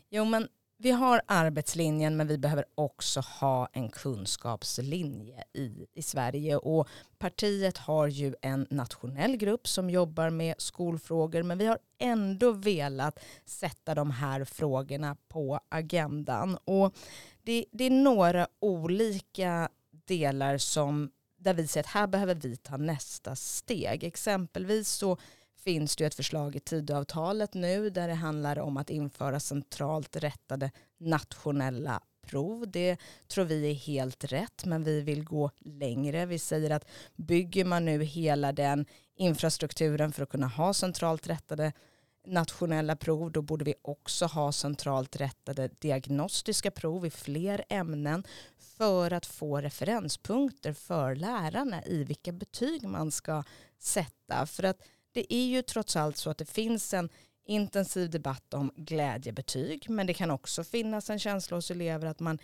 Jo 0.09 0.25
men 0.25 0.49
vi 0.77 0.91
har 0.91 1.23
arbetslinjen 1.27 2.17
men 2.17 2.27
vi 2.27 2.39
behöver 2.39 2.65
också 2.75 3.21
ha 3.21 3.69
en 3.73 3.89
kunskapslinje 3.89 5.45
i, 5.53 5.87
i 5.95 6.03
Sverige. 6.03 6.57
Och 6.57 6.89
partiet 7.19 7.79
har 7.79 8.07
ju 8.09 8.35
en 8.43 8.67
nationell 8.71 9.37
grupp 9.37 9.69
som 9.69 9.91
jobbar 9.91 10.31
med 10.31 10.55
skolfrågor 10.59 11.43
men 11.43 11.59
vi 11.59 11.67
har 11.67 11.79
ändå 11.99 12.53
velat 12.53 13.19
sätta 13.45 13.95
de 13.95 14.11
här 14.11 14.45
frågorna 14.45 15.17
på 15.29 15.61
agendan. 15.69 16.59
Och 16.65 16.95
det, 17.43 17.65
det 17.73 17.85
är 17.85 17.91
några 17.91 18.49
olika 18.61 19.69
delar 20.07 20.59
som 20.59 21.11
där 21.37 21.55
vi 21.55 21.67
ser 21.67 21.81
att 21.81 21.87
här 21.87 22.07
behöver 22.07 22.35
vi 22.35 22.57
ta 22.57 22.77
nästa 22.77 23.37
steg. 23.37 24.05
Exempelvis 24.05 24.89
så 24.89 25.19
finns 25.65 25.97
det 25.97 26.05
ett 26.05 26.15
förslag 26.15 26.57
i 26.57 26.61
Tidöavtalet 26.61 27.55
nu 27.55 27.91
där 27.91 28.09
det 28.09 28.15
handlar 28.15 28.59
om 28.59 28.77
att 28.77 28.91
införa 28.91 29.41
centralt 29.41 30.17
rättade 30.17 30.71
nationella 30.99 32.01
prov. 32.27 32.71
Det 32.71 32.97
tror 33.29 33.45
vi 33.45 33.71
är 33.71 33.75
helt 33.75 34.25
rätt 34.25 34.65
men 34.65 34.85
vi 34.85 35.01
vill 35.01 35.25
gå 35.25 35.51
längre. 35.59 36.27
Vi 36.27 36.39
säger 36.39 36.71
att 36.71 36.85
bygger 37.17 37.65
man 37.65 37.85
nu 37.85 38.03
hela 38.03 38.53
den 38.53 38.87
infrastrukturen 39.17 40.13
för 40.13 40.23
att 40.23 40.29
kunna 40.29 40.49
ha 40.49 40.75
centralt 40.75 41.27
rättade 41.27 41.73
nationella 42.27 42.97
prov 42.97 43.33
då 43.33 43.43
borde 43.43 43.65
vi 43.65 43.75
också 43.83 44.27
ha 44.27 44.53
centralt 44.53 45.17
rättade 45.17 45.71
diagnostiska 45.79 46.71
prov 46.71 47.07
i 47.07 47.11
fler 47.11 47.65
ämnen 47.69 48.25
för 48.59 49.13
att 49.13 49.27
få 49.27 49.61
referenspunkter 49.61 50.73
för 50.73 51.15
lärarna 51.15 51.85
i 51.85 52.05
vilka 52.05 52.33
betyg 52.33 52.89
man 52.89 53.11
ska 53.11 53.45
sätta. 53.79 54.47
För 54.47 54.63
att 54.63 54.79
det 55.15 55.35
är 55.35 55.47
ju 55.47 55.63
trots 55.63 55.97
allt 55.97 56.17
så 56.17 56.31
att 56.31 56.39
det 56.39 56.51
finns 56.51 56.95
en 56.95 57.09
intensiv 57.47 58.11
debatt 58.11 58.55
om 58.55 58.73
glädjebetyg 58.77 59.91
men 59.91 60.07
det 60.07 60.15
kan 60.15 60.31
också 60.31 60.65
finnas 60.65 61.11
en 61.11 61.19
känsla 61.19 61.57
hos 61.57 61.71
elever 61.71 62.07
att 62.07 62.21
man 62.21 62.39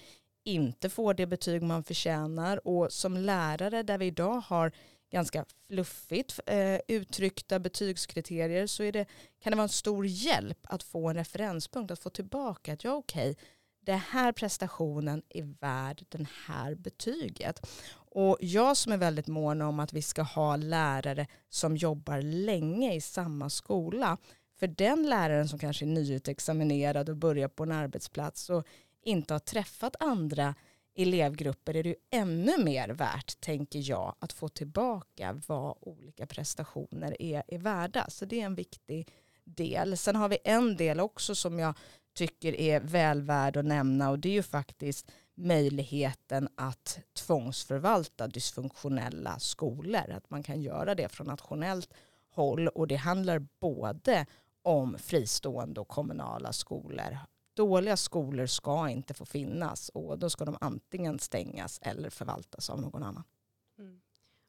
inte 0.44 0.88
får 0.90 1.14
det 1.14 1.26
betyg 1.26 1.62
man 1.62 1.84
förtjänar. 1.84 2.68
Och 2.68 2.92
som 2.92 3.16
lärare 3.16 3.82
där 3.82 3.98
vi 3.98 4.06
idag 4.06 4.42
har 4.46 4.72
ganska 5.10 5.44
fluffigt 5.68 6.40
eh, 6.46 6.80
uttryckta 6.88 7.58
betygskriterier 7.58 8.66
så 8.66 8.82
är 8.82 8.92
det, 8.92 9.06
kan 9.42 9.50
det 9.50 9.56
vara 9.56 9.62
en 9.62 9.68
stor 9.68 10.06
hjälp 10.06 10.58
att 10.62 10.82
få 10.82 11.08
en 11.08 11.16
referenspunkt, 11.16 11.90
att 11.90 11.98
få 11.98 12.10
tillbaka 12.10 12.72
att 12.72 12.84
ja 12.84 12.92
okej, 12.92 13.30
okay, 13.30 13.44
den 13.90 14.00
här 14.10 14.32
prestationen 14.32 15.22
är 15.28 15.42
värd 15.60 16.04
det 16.08 16.26
här 16.46 16.74
betyget. 16.74 17.66
Och 17.92 18.36
jag 18.40 18.76
som 18.76 18.92
är 18.92 18.96
väldigt 18.96 19.26
mån 19.26 19.62
om 19.62 19.80
att 19.80 19.92
vi 19.92 20.02
ska 20.02 20.22
ha 20.22 20.56
lärare 20.56 21.26
som 21.48 21.76
jobbar 21.76 22.22
länge 22.22 22.94
i 22.94 23.00
samma 23.00 23.50
skola. 23.50 24.18
För 24.58 24.66
den 24.66 25.08
läraren 25.08 25.48
som 25.48 25.58
kanske 25.58 25.84
är 25.84 25.86
nyutexaminerad 25.86 27.08
och 27.08 27.16
börjar 27.16 27.48
på 27.48 27.62
en 27.62 27.72
arbetsplats 27.72 28.50
och 28.50 28.66
inte 29.02 29.34
har 29.34 29.38
träffat 29.38 29.96
andra 30.00 30.54
elevgrupper 30.96 31.76
är 31.76 31.82
det 31.82 31.88
ju 31.88 31.96
ännu 32.10 32.64
mer 32.64 32.88
värt, 32.88 33.40
tänker 33.40 33.90
jag, 33.90 34.14
att 34.18 34.32
få 34.32 34.48
tillbaka 34.48 35.40
vad 35.46 35.76
olika 35.80 36.26
prestationer 36.26 37.22
är, 37.22 37.42
är 37.48 37.58
värda. 37.58 38.10
Så 38.10 38.24
det 38.24 38.40
är 38.40 38.46
en 38.46 38.54
viktig 38.54 39.08
del. 39.44 39.96
Sen 39.96 40.16
har 40.16 40.28
vi 40.28 40.38
en 40.44 40.76
del 40.76 41.00
också 41.00 41.34
som 41.34 41.58
jag 41.58 41.74
tycker 42.14 42.60
är 42.60 42.80
väl 42.80 43.22
värd 43.22 43.56
att 43.56 43.64
nämna 43.64 44.10
och 44.10 44.18
det 44.18 44.28
är 44.28 44.32
ju 44.32 44.42
faktiskt 44.42 45.10
möjligheten 45.34 46.48
att 46.54 47.00
tvångsförvalta 47.12 48.26
dysfunktionella 48.26 49.38
skolor. 49.38 50.10
Att 50.10 50.30
man 50.30 50.42
kan 50.42 50.62
göra 50.62 50.94
det 50.94 51.08
från 51.08 51.26
nationellt 51.26 51.94
håll 52.30 52.68
och 52.68 52.86
det 52.86 52.96
handlar 52.96 53.46
både 53.60 54.26
om 54.62 54.98
fristående 54.98 55.80
och 55.80 55.88
kommunala 55.88 56.52
skolor. 56.52 57.18
Dåliga 57.54 57.96
skolor 57.96 58.46
ska 58.46 58.88
inte 58.88 59.14
få 59.14 59.24
finnas 59.24 59.88
och 59.88 60.18
då 60.18 60.30
ska 60.30 60.44
de 60.44 60.56
antingen 60.60 61.18
stängas 61.18 61.78
eller 61.82 62.10
förvaltas 62.10 62.70
av 62.70 62.80
någon 62.80 63.02
annan. 63.02 63.24
Mm. 63.78 64.00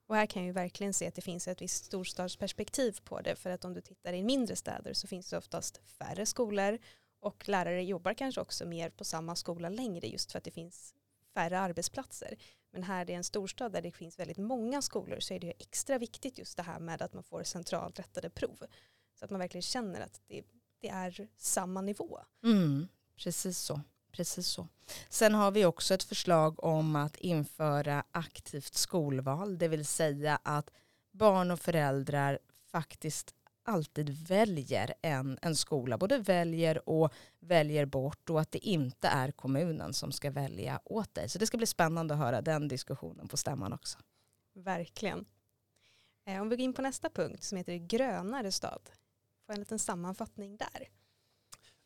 Och 0.07 0.15
här 0.15 0.25
kan 0.25 0.41
jag 0.41 0.47
ju 0.47 0.53
verkligen 0.53 0.93
se 0.93 1.07
att 1.07 1.15
det 1.15 1.21
finns 1.21 1.47
ett 1.47 1.61
visst 1.61 1.85
storstadsperspektiv 1.85 2.97
på 3.03 3.21
det. 3.21 3.35
För 3.35 3.49
att 3.49 3.65
om 3.65 3.73
du 3.73 3.81
tittar 3.81 4.13
i 4.13 4.23
mindre 4.23 4.55
städer 4.55 4.93
så 4.93 5.07
finns 5.07 5.29
det 5.29 5.37
oftast 5.37 5.81
färre 5.85 6.25
skolor 6.25 6.77
och 7.21 7.49
lärare 7.49 7.83
jobbar 7.83 8.13
kanske 8.13 8.41
också 8.41 8.65
mer 8.65 8.89
på 8.89 9.03
samma 9.03 9.35
skola 9.35 9.69
längre 9.69 10.07
just 10.07 10.31
för 10.31 10.37
att 10.37 10.43
det 10.43 10.51
finns 10.51 10.95
färre 11.33 11.59
arbetsplatser. 11.59 12.37
Men 12.71 12.83
här 12.83 13.09
är 13.09 13.15
en 13.15 13.23
storstad 13.23 13.71
där 13.71 13.81
det 13.81 13.91
finns 13.91 14.19
väldigt 14.19 14.37
många 14.37 14.81
skolor 14.81 15.19
så 15.19 15.33
är 15.33 15.39
det 15.39 15.53
extra 15.59 15.97
viktigt 15.97 16.37
just 16.37 16.57
det 16.57 16.63
här 16.63 16.79
med 16.79 17.01
att 17.01 17.13
man 17.13 17.23
får 17.23 17.43
centralt 17.43 17.99
rättade 17.99 18.29
prov. 18.29 18.63
Så 19.19 19.25
att 19.25 19.31
man 19.31 19.39
verkligen 19.39 19.61
känner 19.61 20.01
att 20.01 20.21
det, 20.27 20.43
det 20.79 20.89
är 20.89 21.27
samma 21.37 21.81
nivå. 21.81 22.19
Mm, 22.43 22.87
precis 23.15 23.57
så. 23.57 23.81
Precis 24.11 24.47
så. 24.47 24.67
Sen 25.09 25.33
har 25.33 25.51
vi 25.51 25.65
också 25.65 25.93
ett 25.93 26.03
förslag 26.03 26.63
om 26.63 26.95
att 26.95 27.15
införa 27.15 28.03
aktivt 28.11 28.73
skolval, 28.73 29.57
det 29.57 29.67
vill 29.67 29.85
säga 29.85 30.39
att 30.43 30.69
barn 31.11 31.51
och 31.51 31.59
föräldrar 31.59 32.39
faktiskt 32.71 33.35
alltid 33.63 34.27
väljer 34.27 34.93
en, 35.01 35.39
en 35.41 35.55
skola, 35.55 35.97
både 35.97 36.17
väljer 36.17 36.89
och 36.89 37.13
väljer 37.39 37.85
bort 37.85 38.29
och 38.29 38.41
att 38.41 38.51
det 38.51 38.67
inte 38.67 39.07
är 39.07 39.31
kommunen 39.31 39.93
som 39.93 40.11
ska 40.11 40.31
välja 40.31 40.81
åt 40.85 41.13
dig. 41.13 41.29
Så 41.29 41.39
det 41.39 41.47
ska 41.47 41.57
bli 41.57 41.67
spännande 41.67 42.13
att 42.13 42.19
höra 42.19 42.41
den 42.41 42.67
diskussionen 42.67 43.27
på 43.27 43.37
stämman 43.37 43.73
också. 43.73 43.99
Verkligen. 44.53 45.25
Eh, 46.25 46.41
om 46.41 46.49
vi 46.49 46.55
går 46.55 46.63
in 46.63 46.73
på 46.73 46.81
nästa 46.81 47.09
punkt 47.09 47.43
som 47.43 47.57
heter 47.57 47.75
grönare 47.75 48.51
stad. 48.51 48.81
Får 49.45 49.53
en 49.53 49.59
liten 49.59 49.79
sammanfattning 49.79 50.57
där. 50.57 50.89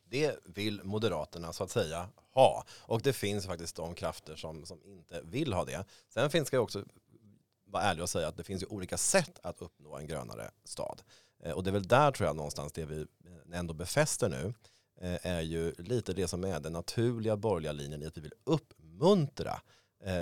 Det 0.04 0.40
vill 0.44 0.84
Moderaterna 0.84 1.54
så 1.54 1.64
att 1.64 1.72
säga 1.72 2.10
ha. 2.32 2.66
Och 2.70 3.02
det 3.02 3.14
finns 3.14 3.46
faktiskt 3.46 3.76
de 3.76 3.96
krafter 3.96 4.36
som, 4.36 4.66
som 4.66 4.84
inte 4.84 5.22
vill 5.24 5.54
ha 5.54 5.66
det. 5.66 5.86
Sen 6.10 6.30
finns 6.30 6.50
det 6.50 6.58
också 6.58 6.84
vara 7.66 7.84
ärlig 7.84 8.04
och 8.04 8.10
säga 8.10 8.28
att 8.28 8.38
det 8.38 8.44
finns 8.44 8.64
ju 8.64 8.68
olika 8.68 8.98
sätt 8.98 9.40
att 9.44 9.62
uppnå 9.62 9.98
en 9.98 10.08
grönare 10.08 10.52
stad. 10.64 11.02
Eh, 11.44 11.52
och 11.52 11.64
det 11.64 11.70
är 11.70 11.74
väl 11.74 11.88
där 11.88 12.12
tror 12.12 12.28
jag 12.28 12.36
någonstans 12.36 12.74
det 12.74 12.86
vi 12.86 13.02
eh, 13.02 13.60
ändå 13.60 13.74
befäster 13.74 14.30
nu 14.30 14.54
eh, 15.02 15.26
är 15.26 15.42
ju 15.42 15.74
lite 15.78 16.14
det 16.14 16.28
som 16.28 16.44
är 16.44 16.60
den 16.60 16.74
naturliga 16.74 17.38
borgerliga 17.38 17.72
linjen 17.72 18.04
i 18.04 18.06
att 18.06 18.18
vi 18.18 18.22
vill 18.22 18.34
uppmuntra 18.44 19.62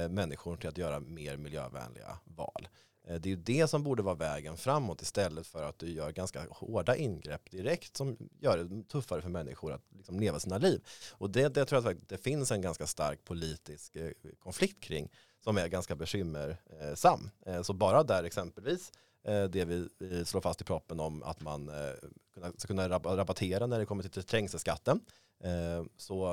människor 0.09 0.55
till 0.55 0.69
att 0.69 0.77
göra 0.77 0.99
mer 0.99 1.37
miljövänliga 1.37 2.19
val. 2.23 2.67
Det 3.07 3.25
är 3.25 3.27
ju 3.27 3.35
det 3.35 3.67
som 3.67 3.83
borde 3.83 4.03
vara 4.03 4.15
vägen 4.15 4.57
framåt 4.57 5.01
istället 5.01 5.47
för 5.47 5.63
att 5.63 5.79
du 5.79 5.91
gör 5.91 6.11
ganska 6.11 6.45
hårda 6.49 6.95
ingrepp 6.95 7.51
direkt 7.51 7.97
som 7.97 8.17
gör 8.39 8.57
det 8.57 8.83
tuffare 8.83 9.21
för 9.21 9.29
människor 9.29 9.73
att 9.73 9.81
liksom 9.97 10.19
leva 10.19 10.39
sina 10.39 10.57
liv. 10.57 10.85
Och 11.11 11.29
det, 11.29 11.53
det 11.53 11.65
tror 11.65 11.83
jag 11.83 11.91
att 11.91 12.09
det 12.09 12.17
finns 12.17 12.51
en 12.51 12.61
ganska 12.61 12.87
stark 12.87 13.23
politisk 13.23 13.97
konflikt 14.39 14.83
kring 14.83 15.11
som 15.43 15.57
är 15.57 15.67
ganska 15.67 15.95
bekymmersam. 15.95 17.29
Så 17.63 17.73
bara 17.73 18.03
där 18.03 18.23
exempelvis 18.23 18.91
Eh, 19.23 19.43
det 19.43 19.65
vi 19.65 19.89
slår 20.25 20.41
fast 20.41 20.61
i 20.61 20.63
proppen 20.63 20.99
om 20.99 21.23
att 21.23 21.41
man 21.41 21.69
eh, 21.69 22.51
ska 22.57 22.67
kunna 22.67 22.89
rabattera 22.89 23.67
när 23.67 23.79
det 23.79 23.85
kommer 23.85 24.03
till 24.03 24.23
trängselskatten. 24.23 24.99
Eh, 25.43 25.83
så 25.97 26.27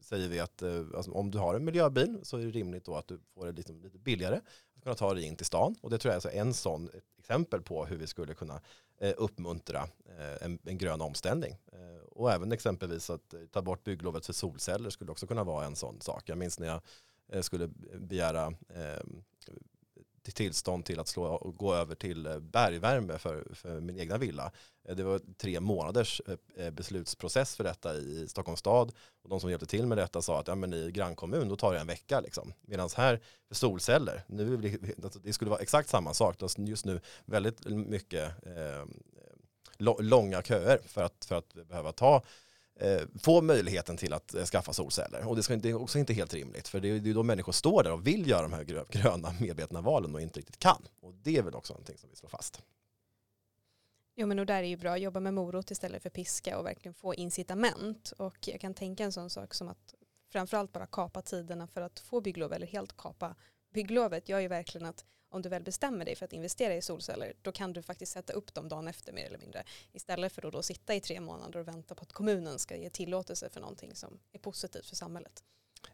säger 0.00 0.28
vi 0.28 0.40
att 0.40 0.62
alltså, 0.96 1.12
om 1.12 1.30
du 1.30 1.38
har 1.38 1.54
en 1.54 1.64
miljöbil 1.64 2.18
så 2.22 2.36
är 2.36 2.44
det 2.44 2.50
rimligt 2.50 2.84
då 2.84 2.96
att 2.96 3.08
du 3.08 3.20
får 3.34 3.46
det 3.46 3.52
lite, 3.52 3.72
lite 3.72 3.98
billigare 3.98 4.40
att 4.76 4.82
kunna 4.82 4.94
ta 4.94 5.14
dig 5.14 5.24
in 5.24 5.36
till 5.36 5.46
stan. 5.46 5.76
Och 5.80 5.90
det 5.90 5.98
tror 5.98 6.10
jag 6.10 6.12
är 6.12 6.16
alltså 6.16 6.30
en 6.30 6.54
sån 6.54 6.90
exempel 7.18 7.62
på 7.62 7.84
hur 7.86 7.96
vi 7.96 8.06
skulle 8.06 8.34
kunna 8.34 8.60
uppmuntra 9.16 9.88
en, 10.40 10.58
en 10.64 10.78
grön 10.78 11.00
omställning. 11.00 11.56
Och 12.10 12.32
även 12.32 12.52
exempelvis 12.52 13.10
att 13.10 13.34
ta 13.52 13.62
bort 13.62 13.84
bygglovet 13.84 14.26
för 14.26 14.32
solceller 14.32 14.90
skulle 14.90 15.10
också 15.10 15.26
kunna 15.26 15.44
vara 15.44 15.66
en 15.66 15.76
sån 15.76 16.00
sak. 16.00 16.28
Jag 16.28 16.38
minns 16.38 16.58
när 16.58 16.80
jag 17.32 17.44
skulle 17.44 17.68
begära 17.98 18.54
tillstånd 20.32 20.84
till 20.84 21.00
att 21.00 21.08
slå, 21.08 21.54
gå 21.56 21.74
över 21.74 21.94
till 21.94 22.26
eh, 22.26 22.38
bergvärme 22.38 23.18
för, 23.18 23.46
för 23.54 23.80
min 23.80 23.98
egna 23.98 24.18
villa. 24.18 24.52
Eh, 24.88 24.96
det 24.96 25.02
var 25.02 25.20
tre 25.36 25.60
månaders 25.60 26.22
eh, 26.56 26.70
beslutsprocess 26.70 27.56
för 27.56 27.64
detta 27.64 27.94
i 27.94 28.28
Stockholms 28.28 28.60
stad. 28.60 28.92
Och 29.22 29.28
de 29.28 29.40
som 29.40 29.50
hjälpte 29.50 29.66
till 29.66 29.86
med 29.86 29.98
detta 29.98 30.22
sa 30.22 30.40
att 30.40 30.48
ja, 30.48 30.54
men 30.54 30.72
i 30.72 30.90
grannkommun 30.90 31.48
då 31.48 31.56
tar 31.56 31.72
det 31.72 31.80
en 31.80 31.86
vecka. 31.86 32.20
Liksom. 32.20 32.52
Medan 32.60 32.88
här 32.96 33.20
för 33.48 33.54
solceller, 33.54 34.24
nu, 34.26 34.78
alltså, 35.04 35.18
det 35.18 35.32
skulle 35.32 35.50
vara 35.50 35.60
exakt 35.60 35.88
samma 35.88 36.14
sak. 36.14 36.36
Just 36.56 36.84
nu 36.84 37.00
väldigt 37.24 37.66
mycket 37.66 38.46
eh, 38.46 38.84
långa 39.98 40.42
köer 40.42 40.78
för 40.86 41.02
att, 41.02 41.24
för 41.24 41.34
att 41.34 41.54
behöva 41.54 41.92
ta 41.92 42.22
Eh, 42.80 43.02
få 43.22 43.42
möjligheten 43.42 43.96
till 43.96 44.12
att 44.12 44.34
eh, 44.34 44.44
skaffa 44.44 44.72
solceller. 44.72 45.28
Och 45.28 45.36
det, 45.36 45.42
ska, 45.42 45.56
det 45.56 45.70
är 45.70 45.74
också 45.74 45.98
inte 45.98 46.14
helt 46.14 46.34
rimligt, 46.34 46.68
för 46.68 46.80
det 46.80 46.88
är, 46.88 46.94
ju 46.94 47.14
då 47.14 47.22
människor 47.22 47.52
står 47.52 47.82
där 47.82 47.92
och 47.92 48.06
vill 48.06 48.28
göra 48.28 48.42
de 48.42 48.52
här 48.52 48.64
gröna 48.90 49.34
medvetna 49.40 49.80
valen 49.80 50.14
och 50.14 50.20
inte 50.20 50.38
riktigt 50.38 50.58
kan. 50.58 50.82
Och 51.00 51.14
det 51.14 51.36
är 51.36 51.42
väl 51.42 51.54
också 51.54 51.72
någonting 51.72 51.98
som 51.98 52.10
vi 52.10 52.16
slår 52.16 52.28
fast. 52.28 52.62
Jo 54.16 54.26
men 54.26 54.38
och 54.38 54.46
där 54.46 54.62
är 54.62 54.66
ju 54.66 54.76
bra 54.76 54.92
att 54.92 55.00
jobba 55.00 55.20
med 55.20 55.34
morot 55.34 55.70
istället 55.70 56.02
för 56.02 56.10
piska 56.10 56.58
och 56.58 56.66
verkligen 56.66 56.94
få 56.94 57.14
incitament. 57.14 58.12
Och 58.18 58.48
jag 58.48 58.60
kan 58.60 58.74
tänka 58.74 59.04
en 59.04 59.12
sån 59.12 59.30
sak 59.30 59.54
som 59.54 59.68
att 59.68 59.94
framförallt 60.32 60.72
bara 60.72 60.86
kapa 60.86 61.22
tiderna 61.22 61.66
för 61.66 61.80
att 61.80 62.00
få 62.00 62.20
bygglov 62.20 62.52
eller 62.52 62.66
helt 62.66 62.96
kapa 62.96 63.34
bygglovet 63.72 64.28
gör 64.28 64.40
ju 64.40 64.48
verkligen 64.48 64.86
att 64.86 65.04
om 65.34 65.42
du 65.42 65.48
väl 65.48 65.62
bestämmer 65.62 66.04
dig 66.04 66.16
för 66.16 66.24
att 66.24 66.32
investera 66.32 66.74
i 66.74 66.82
solceller 66.82 67.32
då 67.42 67.52
kan 67.52 67.72
du 67.72 67.82
faktiskt 67.82 68.12
sätta 68.12 68.32
upp 68.32 68.54
dem 68.54 68.68
dagen 68.68 68.88
efter 68.88 69.12
mer 69.12 69.26
eller 69.26 69.38
mindre. 69.38 69.64
Istället 69.92 70.32
för 70.32 70.46
att 70.46 70.52
då 70.52 70.62
sitta 70.62 70.94
i 70.94 71.00
tre 71.00 71.20
månader 71.20 71.60
och 71.60 71.68
vänta 71.68 71.94
på 71.94 72.02
att 72.02 72.12
kommunen 72.12 72.58
ska 72.58 72.76
ge 72.76 72.90
tillåtelse 72.90 73.48
för 73.50 73.60
någonting 73.60 73.94
som 73.94 74.18
är 74.32 74.38
positivt 74.38 74.86
för 74.86 74.96
samhället. 74.96 75.42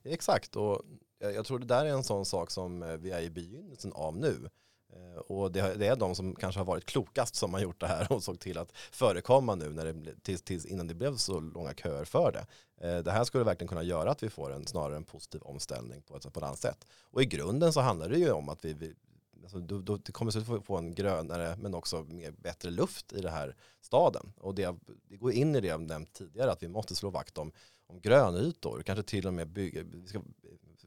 Exakt 0.02 0.56
och 0.56 0.82
jag 1.18 1.46
tror 1.46 1.58
det 1.58 1.66
där 1.66 1.84
är 1.84 1.90
en 1.90 2.04
sån 2.04 2.24
sak 2.24 2.50
som 2.50 2.82
eh, 2.82 2.96
vi 2.96 3.10
är 3.10 3.20
i 3.20 3.30
begynnelsen 3.30 3.92
av 3.92 4.16
nu. 4.16 4.50
Eh, 4.92 5.20
och 5.20 5.52
det, 5.52 5.60
är 5.60 5.96
de 5.96 6.14
som 6.14 6.34
kanske 6.34 6.60
har 6.60 6.64
varit 6.64 6.84
klokast 6.84 7.34
som 7.34 7.54
har 7.54 7.60
gjort 7.60 7.80
det 7.80 7.86
här 7.86 8.12
och 8.12 8.22
såg 8.22 8.40
till 8.40 8.58
att 8.58 8.72
förekomma 8.72 9.54
nu 9.54 9.70
när 9.70 9.84
det, 9.84 10.14
tills, 10.22 10.42
tills 10.42 10.66
innan 10.66 10.86
det 10.86 10.94
blev 10.94 11.16
så 11.16 11.40
långa 11.40 11.74
köer 11.74 12.04
för 12.04 12.32
det. 12.32 12.46
Eh, 12.86 12.98
det 12.98 13.10
här 13.10 13.24
skulle 13.24 13.44
verkligen 13.44 13.68
kunna 13.68 13.82
göra 13.82 14.10
att 14.10 14.22
vi 14.22 14.30
får 14.30 14.52
en 14.52 14.66
snarare 14.66 14.96
en 14.96 15.04
positiv 15.04 15.42
omställning 15.42 16.02
på 16.02 16.16
ett, 16.16 16.32
på 16.32 16.40
ett 16.40 16.44
annat 16.44 16.58
sätt. 16.58 16.86
Och 17.02 17.22
i 17.22 17.26
grunden 17.26 17.72
så 17.72 17.80
handlar 17.80 18.08
det 18.08 18.18
ju 18.18 18.30
om 18.30 18.48
att 18.48 18.64
vi, 18.64 18.72
vi 18.72 18.94
alltså, 19.42 19.58
du, 19.58 19.82
du, 19.82 19.96
du 19.96 20.12
kommer 20.12 20.56
att 20.58 20.66
få 20.66 20.76
en 20.76 20.94
grönare 20.94 21.56
men 21.56 21.74
också 21.74 22.02
mer, 22.08 22.30
bättre 22.30 22.70
luft 22.70 23.12
i 23.12 23.20
den 23.20 23.32
här 23.32 23.56
staden. 23.80 24.32
Och 24.36 24.54
det, 24.54 24.74
det 25.08 25.16
går 25.16 25.32
in 25.32 25.56
i 25.56 25.60
det 25.60 25.68
jag 25.68 25.80
nämnt 25.80 26.12
tidigare 26.12 26.52
att 26.52 26.62
vi 26.62 26.68
måste 26.68 26.94
slå 26.94 27.10
vakt 27.10 27.38
om, 27.38 27.52
om 27.86 28.00
grönytor, 28.00 28.82
kanske 28.82 29.02
till 29.02 29.26
och 29.26 29.34
med 29.34 29.48
bygga, 29.48 29.82
vi 29.82 30.06
ska 30.06 30.22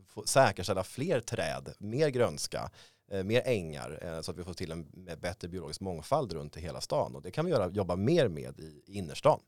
få 0.08 0.24
säkerställa 0.26 0.84
fler 0.84 1.20
träd, 1.20 1.74
mer 1.78 2.10
grönska, 2.10 2.72
eh, 3.12 3.24
mer 3.24 3.42
ängar 3.46 4.00
eh, 4.02 4.22
så 4.22 4.32
att 4.32 4.38
vi 4.38 4.44
får 4.44 4.54
till 4.54 4.72
en 4.72 5.06
bättre 5.22 5.48
biologisk 5.48 5.82
mångfald 5.82 6.34
runt 6.34 6.58
i 6.58 6.60
hela 6.60 6.82
stan. 6.82 7.16
Och 7.16 7.22
det 7.22 7.32
kan 7.32 7.46
vi 7.46 7.52
göra, 7.52 7.70
jobba 7.70 7.96
mer 7.96 8.28
med 8.28 8.60
i, 8.60 8.84
i 8.86 8.98
innerstan. 8.98 9.40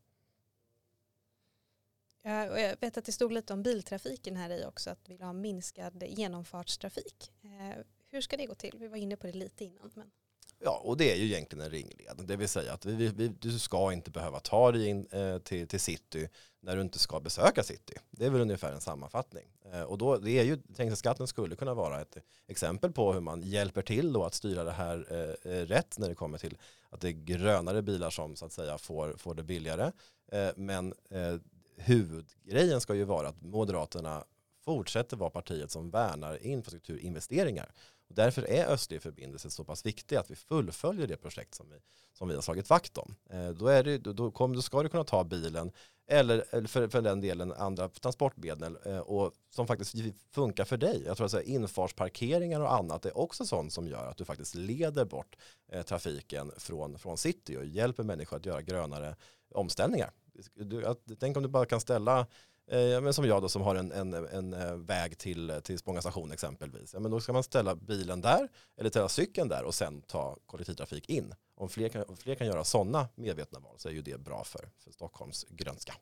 Och 2.25 2.59
jag 2.59 2.75
vet 2.81 2.97
att 2.97 3.05
det 3.05 3.11
stod 3.11 3.31
lite 3.31 3.53
om 3.53 3.63
biltrafiken 3.63 4.35
här 4.35 4.49
i 4.49 4.65
också, 4.65 4.89
att 4.89 4.99
vi 5.05 5.13
vill 5.13 5.25
ha 5.25 5.33
minskad 5.33 6.03
genomfartstrafik. 6.07 7.31
Eh, 7.43 7.81
hur 8.15 8.21
ska 8.21 8.38
det 8.38 8.45
gå 8.45 8.56
till? 8.56 8.78
Vi 8.80 8.88
var 8.88 8.97
inne 8.97 9.15
på 9.15 9.28
det 9.28 9.34
lite 9.34 9.65
innan. 9.65 9.91
Men... 9.93 10.12
Ja, 10.60 10.82
och 10.84 10.97
det 10.97 11.12
är 11.12 11.15
ju 11.15 11.25
egentligen 11.25 11.65
en 11.65 11.71
ringled. 11.71 12.21
Det 12.28 12.36
vill 12.36 12.49
säga 12.49 12.73
att 12.73 12.86
vi, 12.86 13.08
vi, 13.08 13.28
du 13.28 13.60
ska 13.60 13.93
inte 13.93 14.12
behöva 14.12 14.39
ta 14.39 14.71
dig 14.71 14.88
in 14.88 15.08
eh, 15.12 15.38
till, 15.38 15.67
till 15.67 15.80
city 15.80 16.30
när 16.60 16.75
du 16.75 16.82
inte 16.82 16.99
ska 16.99 17.19
besöka 17.19 17.63
city. 17.63 17.93
Det 18.12 18.25
är 18.25 18.30
väl 18.30 18.41
ungefär 18.41 18.73
en 18.73 18.82
sammanfattning. 18.82 19.47
Eh, 19.71 19.82
och 19.82 19.97
då, 19.97 20.17
det 20.17 20.32
är 20.32 20.43
ju, 20.43 20.58
trängselskatten 20.58 21.28
skulle 21.28 21.56
kunna 21.56 21.73
vara 21.73 22.01
ett 22.01 22.17
exempel 22.47 22.91
på 22.91 23.13
hur 23.13 23.21
man 23.21 23.41
hjälper 23.41 23.82
till 23.82 24.13
då 24.13 24.23
att 24.23 24.34
styra 24.34 24.63
det 24.63 24.71
här 24.71 25.08
eh, 25.10 25.51
eh 25.51 25.65
rätt 25.65 25.97
när 25.97 26.10
det 26.10 26.15
kommer 26.15 26.38
till 26.38 26.58
att 26.89 27.01
det 27.01 27.08
är 27.08 27.12
grönare 27.12 27.82
bilar 27.82 28.10
som 28.10 28.36
så 28.36 28.45
att 28.45 28.54
säga 28.54 28.78
får, 28.78 29.13
får 29.17 29.36
det 29.36 29.43
billigare. 29.43 29.91
Eh, 30.32 30.49
men 30.56 30.93
eh, 31.10 31.36
huvudgrejen 31.78 32.82
ska 32.82 32.95
ju 32.95 33.04
vara 33.04 33.28
att 33.28 33.41
Moderaterna 33.41 34.23
fortsätter 34.65 35.17
vara 35.17 35.30
partiet 35.30 35.71
som 35.71 35.89
värnar 35.89 36.45
infrastrukturinvesteringar. 36.45 37.71
Och 38.09 38.15
därför 38.15 38.49
är 38.49 38.65
östlig 38.65 39.01
förbindelse 39.01 39.49
så 39.49 39.63
pass 39.63 39.85
viktig 39.85 40.15
att 40.15 40.31
vi 40.31 40.35
fullföljer 40.35 41.07
det 41.07 41.17
projekt 41.17 41.55
som 41.55 41.69
vi, 41.69 41.75
som 42.13 42.27
vi 42.27 42.35
har 42.35 42.41
slagit 42.41 42.69
vakt 42.69 42.97
om. 42.97 43.15
Eh, 43.29 43.49
då, 43.49 43.67
är 43.67 43.83
det, 43.83 43.97
då, 43.97 44.31
kom, 44.31 44.55
då 44.55 44.61
ska 44.61 44.83
du 44.83 44.89
kunna 44.89 45.03
ta 45.03 45.23
bilen 45.23 45.71
eller, 46.07 46.45
eller 46.51 46.67
för, 46.67 46.87
för 46.87 47.01
den 47.01 47.21
delen 47.21 47.51
andra 47.51 47.89
transportmedel 47.89 48.77
eh, 48.85 48.99
och 48.99 49.33
som 49.49 49.67
faktiskt 49.67 49.95
funkar 50.31 50.65
för 50.65 50.77
dig. 50.77 51.03
Jag 51.05 51.17
tror 51.17 51.25
att 51.25 51.31
så 51.31 51.37
här, 51.37 51.43
infartsparkeringar 51.43 52.59
och 52.59 52.73
annat 52.73 53.05
är 53.05 53.17
också 53.17 53.45
sånt 53.45 53.73
som 53.73 53.87
gör 53.87 54.07
att 54.07 54.17
du 54.17 54.25
faktiskt 54.25 54.55
leder 54.55 55.05
bort 55.05 55.35
eh, 55.71 55.81
trafiken 55.81 56.51
från, 56.57 56.99
från 56.99 57.17
city 57.17 57.57
och 57.57 57.65
hjälper 57.65 58.03
människor 58.03 58.37
att 58.37 58.45
göra 58.45 58.61
grönare 58.61 59.15
omställningar. 59.49 60.11
Du, 60.53 60.95
tänk 61.19 61.37
om 61.37 61.43
du 61.43 61.49
bara 61.49 61.65
kan 61.65 61.81
ställa 61.81 62.27
Eh, 62.67 63.01
men 63.01 63.13
som 63.13 63.25
jag 63.25 63.41
då 63.41 63.49
som 63.49 63.62
har 63.62 63.75
en, 63.75 63.91
en, 63.91 64.13
en 64.13 64.54
eh, 64.54 64.75
väg 64.75 65.17
till, 65.17 65.49
eh, 65.49 65.60
till 65.60 65.80
Spånga 65.80 66.01
station 66.01 66.32
exempelvis. 66.32 66.93
Ja, 66.93 66.99
men 66.99 67.12
då 67.12 67.19
ska 67.19 67.34
man 67.34 67.43
ställa 67.43 67.75
bilen 67.75 68.21
där 68.21 68.47
eller 68.78 68.89
ställa 68.89 69.10
cykeln 69.10 69.49
där 69.49 69.63
och 69.63 69.75
sen 69.75 70.01
ta 70.01 70.38
kollektivtrafik 70.45 71.10
in. 71.10 71.34
Om 71.56 71.69
fler 71.69 71.89
kan, 71.89 72.04
om 72.04 72.17
fler 72.17 72.36
kan 72.36 72.47
göra 72.47 72.63
sådana 72.63 73.08
medvetna 73.15 73.60
val 73.60 73.75
så 73.78 73.89
är 73.89 73.93
ju 73.93 74.01
det 74.01 74.17
bra 74.17 74.43
för, 74.43 74.69
för 74.78 74.91
Stockholms 74.91 75.45
grönska. 75.49 75.93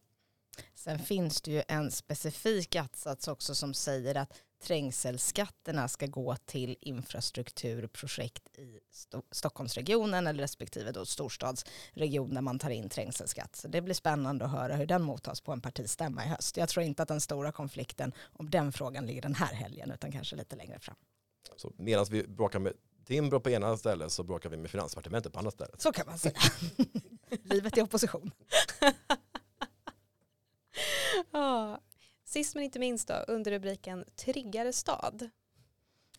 Sen 0.75 0.99
finns 0.99 1.41
det 1.41 1.51
ju 1.51 1.63
en 1.67 1.91
specifik 1.91 2.75
att 2.75 3.27
också 3.27 3.55
som 3.55 3.73
säger 3.73 4.15
att 4.15 4.33
trängselskatterna 4.63 5.87
ska 5.87 6.07
gå 6.07 6.35
till 6.35 6.77
infrastrukturprojekt 6.81 8.57
i 8.57 8.79
Sto 8.91 9.21
Stockholmsregionen 9.31 10.27
eller 10.27 10.43
respektive 10.43 10.91
då 10.91 11.05
storstadsregion 11.05 12.33
där 12.33 12.41
man 12.41 12.59
tar 12.59 12.69
in 12.69 12.89
trängselskatt. 12.89 13.55
Så 13.55 13.67
det 13.67 13.81
blir 13.81 13.93
spännande 13.93 14.45
att 14.45 14.51
höra 14.51 14.75
hur 14.75 14.85
den 14.85 15.03
mottas 15.03 15.41
på 15.41 15.51
en 15.51 15.61
partistämma 15.61 16.25
i 16.25 16.27
höst. 16.27 16.57
Jag 16.57 16.69
tror 16.69 16.85
inte 16.85 17.03
att 17.03 17.09
den 17.09 17.21
stora 17.21 17.51
konflikten 17.51 18.13
om 18.25 18.49
den 18.49 18.71
frågan 18.71 19.05
ligger 19.05 19.21
den 19.21 19.35
här 19.35 19.53
helgen 19.53 19.91
utan 19.91 20.11
kanske 20.11 20.35
lite 20.35 20.55
längre 20.55 20.79
fram. 20.79 20.95
Så 21.57 21.73
medan 21.77 22.05
vi 22.09 22.27
bråkar 22.27 22.59
med 22.59 22.73
Timbro 23.05 23.39
på 23.39 23.49
ena 23.49 23.77
stället 23.77 24.11
så 24.11 24.23
bråkar 24.23 24.49
vi 24.49 24.57
med 24.57 24.71
Finansdepartementet 24.71 25.33
på 25.33 25.39
andra 25.39 25.51
stället. 25.51 25.81
Så 25.81 25.91
kan 25.91 26.05
man 26.07 26.19
säga. 26.19 26.39
Livet 27.43 27.77
i 27.77 27.81
opposition. 27.81 28.31
Sist 32.26 32.56
men 32.56 32.63
inte 32.63 32.80
minst 32.80 33.08
då, 33.08 33.13
under 33.13 33.52
rubriken 33.52 34.06
Tryggare 34.15 34.73
stad. 34.73 35.30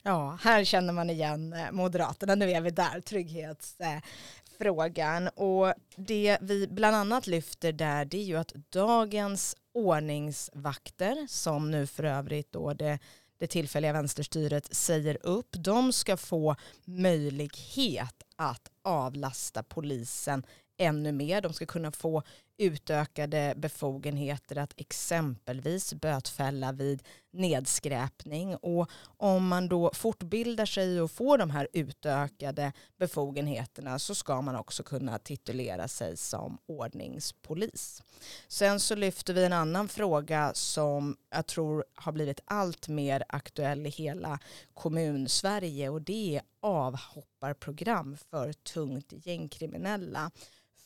Ja, 0.07 0.39
här 0.43 0.65
känner 0.65 0.93
man 0.93 1.11
igen 1.11 1.53
eh, 1.53 1.73
Moderaterna. 1.73 2.35
Nu 2.35 2.51
är 2.51 2.61
vi 2.61 2.71
där, 2.71 3.01
trygghetsfrågan. 3.01 5.29
Och 5.29 5.75
det 5.97 6.39
vi 6.41 6.69
bland 6.69 6.97
annat 6.97 7.27
lyfter 7.27 7.73
där 7.73 8.05
det 8.05 8.17
är 8.17 8.25
ju 8.25 8.37
att 8.37 8.55
dagens 8.71 9.57
ordningsvakter, 9.73 11.27
som 11.29 11.71
nu 11.71 11.87
för 11.87 12.05
övrigt 12.05 12.53
då 12.53 12.73
det, 12.73 12.99
det 13.39 13.47
tillfälliga 13.47 13.93
vänsterstyret 13.93 14.75
säger 14.75 15.27
upp, 15.27 15.49
de 15.51 15.93
ska 15.93 16.17
få 16.17 16.57
möjlighet 16.85 18.23
att 18.37 18.71
avlasta 18.83 19.63
polisen 19.63 20.47
ännu 20.77 21.13
mer. 21.13 21.41
De 21.41 21.53
ska 21.53 21.67
kunna 21.67 21.93
få 21.93 22.23
utökade 22.59 23.55
befogenheter 23.57 24.59
att 24.59 24.73
exempelvis 24.77 25.95
bötfälla 25.95 26.73
vid 26.73 27.03
nedskräpning 27.33 28.57
och 28.57 28.90
om 29.17 29.49
man 29.49 29.69
då 29.69 29.90
fortbildar 29.95 30.67
sig 30.67 31.01
och 31.01 31.11
får 31.11 31.38
de 31.38 31.51
här 31.51 31.69
utökade 31.73 32.73
befogenheterna 32.99 33.99
så 33.99 34.14
ska 34.14 34.40
man 34.40 34.57
också 34.57 34.83
kunna 34.83 35.19
titulera 35.19 35.88
sig 35.88 36.17
som 36.17 36.59
ordningspolis. 36.67 38.03
Sen 38.49 38.81
så 38.81 38.95
lyfter 38.95 39.35
vi 39.35 39.45
en 39.45 39.53
annan 39.53 39.88
fråga 39.88 40.51
som 40.55 41.17
jag 41.31 41.47
tror 41.47 41.85
har 41.95 42.12
blivit 42.12 42.40
allt 42.45 42.88
mer 42.88 43.25
aktuell 43.29 43.87
i 43.87 43.90
hela 43.90 44.38
kommunsverige 44.75 45.88
och 45.88 46.03
det 46.03 46.37
är 46.37 46.43
avhopparprogram 46.61 48.17
för 48.31 48.53
tungt 48.53 49.12
gängkriminella. 49.27 50.31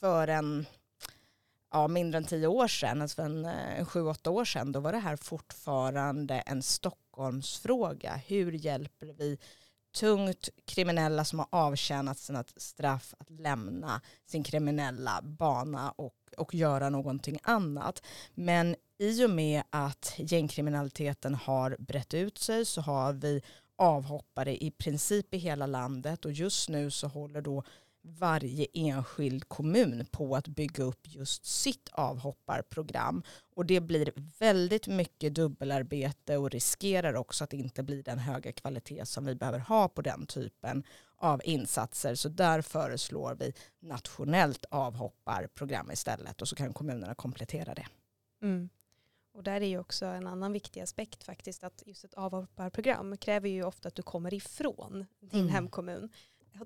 För 0.00 0.28
en 0.28 0.66
ja, 1.70 1.88
mindre 1.88 2.18
än 2.18 2.24
tio 2.24 2.46
år 2.46 2.68
sedan, 2.68 3.02
alltså 3.02 3.22
en, 3.22 3.44
en 3.44 3.87
sju, 3.87 4.02
åtta 4.02 4.31
år 4.31 4.44
sedan, 4.44 4.72
då 4.72 4.81
var 4.81 4.92
det 4.92 4.98
här 4.98 5.16
fortfarande 5.16 6.35
en 6.35 6.62
Stockholmsfråga. 6.62 8.20
Hur 8.26 8.52
hjälper 8.52 9.07
vi 9.07 9.38
tungt 9.96 10.48
kriminella 10.64 11.24
som 11.24 11.38
har 11.38 11.48
avtjänat 11.50 12.18
sina 12.18 12.44
straff 12.57 13.14
att 13.18 13.31
lämna 13.31 14.00
sin 14.26 14.44
kriminella 14.44 15.20
bana 15.22 15.90
och, 15.90 16.14
och 16.37 16.54
göra 16.54 16.90
någonting 16.90 17.38
annat. 17.42 18.02
Men 18.35 18.76
i 18.98 19.24
och 19.24 19.31
med 19.31 19.62
att 19.70 20.14
gängkriminaliteten 20.16 21.35
har 21.35 21.76
brett 21.78 22.14
ut 22.14 22.38
sig 22.38 22.64
så 22.64 22.81
har 22.81 23.12
vi 23.12 23.42
avhoppare 23.76 24.64
i 24.64 24.70
princip 24.70 25.35
i 25.35 25.38
hela 25.38 25.66
landet 25.66 26.24
och 26.24 26.33
just 26.33 26.68
nu 26.68 26.90
så 26.90 27.07
håller 27.07 27.40
då 27.40 27.62
varje 28.02 28.66
enskild 28.74 29.48
kommun 29.48 30.06
på 30.11 30.37
att 30.37 30.48
bygga 30.48 30.84
upp 30.84 31.00
just 31.02 31.44
sitt 31.44 31.88
avhopparprogram. 31.92 33.22
Och 33.54 33.66
det 33.66 33.80
blir 33.80 34.12
väldigt 34.38 34.87
mycket 34.87 35.34
dubbelarbete 35.34 36.37
och 36.37 36.50
riskerar 36.50 37.14
också 37.14 37.44
att 37.44 37.52
inte 37.52 37.82
bli 37.82 38.02
den 38.02 38.18
höga 38.18 38.52
kvalitet 38.52 39.06
som 39.06 39.24
vi 39.24 39.34
behöver 39.34 39.58
ha 39.58 39.88
på 39.88 40.02
den 40.02 40.26
typen 40.26 40.84
av 41.16 41.40
insatser. 41.44 42.14
Så 42.14 42.28
där 42.28 42.62
föreslår 42.62 43.34
vi 43.34 43.52
nationellt 43.80 44.64
avhopparprogram 44.70 45.90
istället 45.90 46.42
och 46.42 46.48
så 46.48 46.56
kan 46.56 46.74
kommunerna 46.74 47.14
komplettera 47.14 47.74
det. 47.74 47.87
Mm. 48.42 48.68
Och 49.32 49.44
där 49.44 49.61
är 49.61 49.66
ju 49.66 49.78
också 49.78 50.06
en 50.06 50.26
annan 50.26 50.52
viktig 50.52 50.80
aspekt 50.80 51.24
faktiskt 51.24 51.64
att 51.64 51.82
just 51.87 52.04
ett 52.04 52.14
avhopparprogram 52.14 53.16
kräver 53.16 53.48
ju 53.48 53.64
ofta 53.64 53.88
att 53.88 53.94
du 53.94 54.02
kommer 54.02 54.34
ifrån 54.34 55.06
din 55.20 55.40
mm. 55.40 55.52
hemkommun 55.52 56.11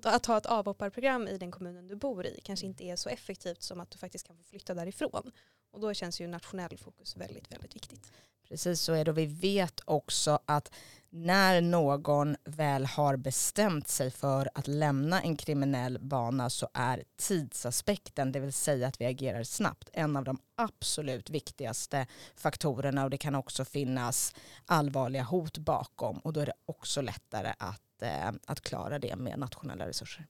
att 0.01 0.25
ha 0.25 0.37
ett 0.37 0.45
avhopparprogram 0.45 1.27
i 1.27 1.37
den 1.37 1.51
kommunen 1.51 1.87
du 1.87 1.95
bor 1.95 2.25
i 2.25 2.39
kanske 2.43 2.65
inte 2.65 2.83
är 2.83 2.95
så 2.95 3.09
effektivt 3.09 3.61
som 3.61 3.79
att 3.79 3.91
du 3.91 3.97
faktiskt 3.97 4.27
kan 4.27 4.37
få 4.37 4.43
flytta 4.43 4.73
därifrån. 4.73 5.31
Och 5.71 5.79
då 5.79 5.93
känns 5.93 6.21
ju 6.21 6.27
nationell 6.27 6.77
fokus 6.77 7.17
väldigt, 7.17 7.51
väldigt 7.51 7.75
viktigt. 7.75 8.11
Precis 8.47 8.81
så 8.81 8.93
är 8.93 9.05
det 9.05 9.11
och 9.11 9.17
vi 9.17 9.25
vet 9.25 9.79
också 9.85 10.39
att 10.45 10.71
när 11.09 11.61
någon 11.61 12.35
väl 12.43 12.85
har 12.85 13.17
bestämt 13.17 13.87
sig 13.87 14.11
för 14.11 14.49
att 14.53 14.67
lämna 14.67 15.21
en 15.21 15.37
kriminell 15.37 15.99
bana 16.01 16.49
så 16.49 16.69
är 16.73 17.03
tidsaspekten, 17.17 18.31
det 18.31 18.39
vill 18.39 18.53
säga 18.53 18.87
att 18.87 19.01
vi 19.01 19.05
agerar 19.05 19.43
snabbt, 19.43 19.89
en 19.93 20.17
av 20.17 20.23
de 20.23 20.37
absolut 20.55 21.29
viktigaste 21.29 22.07
faktorerna 22.35 23.03
och 23.03 23.09
det 23.09 23.17
kan 23.17 23.35
också 23.35 23.65
finnas 23.65 24.35
allvarliga 24.65 25.23
hot 25.23 25.57
bakom 25.57 26.17
och 26.17 26.33
då 26.33 26.39
är 26.39 26.45
det 26.45 26.53
också 26.65 27.01
lättare 27.01 27.53
att 27.57 27.81
Eh, 28.03 28.31
att 28.45 28.61
klara 28.61 28.99
det 28.99 29.15
med 29.15 29.39
nationella 29.39 29.87
resurser. 29.87 30.27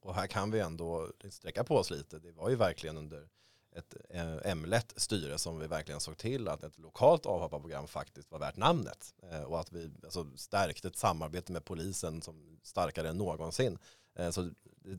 Och 0.00 0.14
här 0.14 0.26
kan 0.26 0.50
vi 0.50 0.60
ändå 0.60 1.08
sträcka 1.30 1.64
på 1.64 1.76
oss 1.76 1.90
lite. 1.90 2.18
Det 2.18 2.32
var 2.32 2.50
ju 2.50 2.56
verkligen 2.56 2.96
under 2.96 3.28
ett 3.76 3.94
eh, 4.10 4.20
ämlet 4.20 4.46
M-lett 4.46 4.92
styre 4.96 5.38
som 5.38 5.58
vi 5.58 5.66
verkligen 5.66 6.00
såg 6.00 6.16
till 6.16 6.48
att 6.48 6.62
ett 6.62 6.78
lokalt 6.78 7.26
avhopparprogram 7.26 7.86
faktiskt 7.86 8.30
var 8.30 8.38
värt 8.38 8.56
namnet. 8.56 9.14
Eh, 9.30 9.42
och 9.42 9.60
att 9.60 9.72
vi 9.72 9.90
alltså, 10.04 10.26
stärkte 10.36 10.88
ett 10.88 10.96
samarbete 10.96 11.52
med 11.52 11.64
polisen 11.64 12.22
som 12.22 12.58
starkare 12.62 13.08
än 13.08 13.18
någonsin. 13.18 13.78
Eh, 14.18 14.30
så 14.30 14.50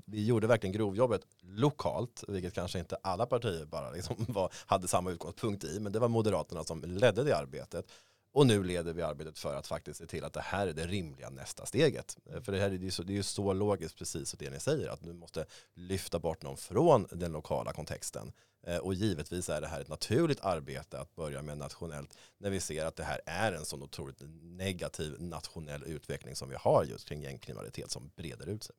vi 0.05 0.25
gjorde 0.25 0.47
verkligen 0.47 0.73
grovjobbet 0.73 1.21
lokalt, 1.41 2.23
vilket 2.27 2.53
kanske 2.53 2.79
inte 2.79 2.95
alla 3.03 3.25
partier 3.25 3.65
bara 3.65 3.91
liksom 3.91 4.15
var, 4.27 4.53
hade 4.65 4.87
samma 4.87 5.11
utgångspunkt 5.11 5.63
i, 5.63 5.79
men 5.79 5.91
det 5.91 5.99
var 5.99 6.07
Moderaterna 6.07 6.63
som 6.63 6.81
ledde 6.81 7.23
det 7.23 7.37
arbetet. 7.37 7.91
Och 8.33 8.47
nu 8.47 8.63
leder 8.63 8.93
vi 8.93 9.01
arbetet 9.01 9.39
för 9.39 9.55
att 9.55 9.67
faktiskt 9.67 9.99
se 9.99 10.05
till 10.05 10.23
att 10.23 10.33
det 10.33 10.41
här 10.41 10.67
är 10.67 10.73
det 10.73 10.87
rimliga 10.87 11.29
nästa 11.29 11.65
steget. 11.65 12.17
Eh, 12.25 12.41
för 12.41 12.51
det 12.51 12.59
här 12.59 12.69
är 12.69 12.73
ju 12.73 12.91
så, 12.91 13.03
det 13.03 13.17
är 13.17 13.21
så 13.21 13.53
logiskt 13.53 13.97
precis 13.97 14.31
det 14.31 14.49
ni 14.49 14.59
säger, 14.59 14.89
att 14.89 15.03
du 15.03 15.13
måste 15.13 15.45
lyfta 15.73 16.19
bort 16.19 16.41
någon 16.41 16.57
från 16.57 17.07
den 17.11 17.31
lokala 17.31 17.73
kontexten. 17.73 18.31
Eh, 18.67 18.77
och 18.77 18.93
givetvis 18.93 19.49
är 19.49 19.61
det 19.61 19.67
här 19.67 19.81
ett 19.81 19.87
naturligt 19.87 20.41
arbete 20.41 20.99
att 20.99 21.15
börja 21.15 21.41
med 21.41 21.57
nationellt 21.57 22.17
när 22.37 22.49
vi 22.49 22.59
ser 22.59 22.85
att 22.85 22.95
det 22.95 23.03
här 23.03 23.21
är 23.25 23.51
en 23.51 23.65
sån 23.65 23.83
otroligt 23.83 24.21
negativ 24.41 25.21
nationell 25.21 25.83
utveckling 25.83 26.35
som 26.35 26.49
vi 26.49 26.55
har 26.55 26.83
just 26.83 27.07
kring 27.07 27.21
gängkriminalitet 27.21 27.91
som 27.91 28.11
breder 28.15 28.49
ut 28.49 28.63
sig. 28.63 28.75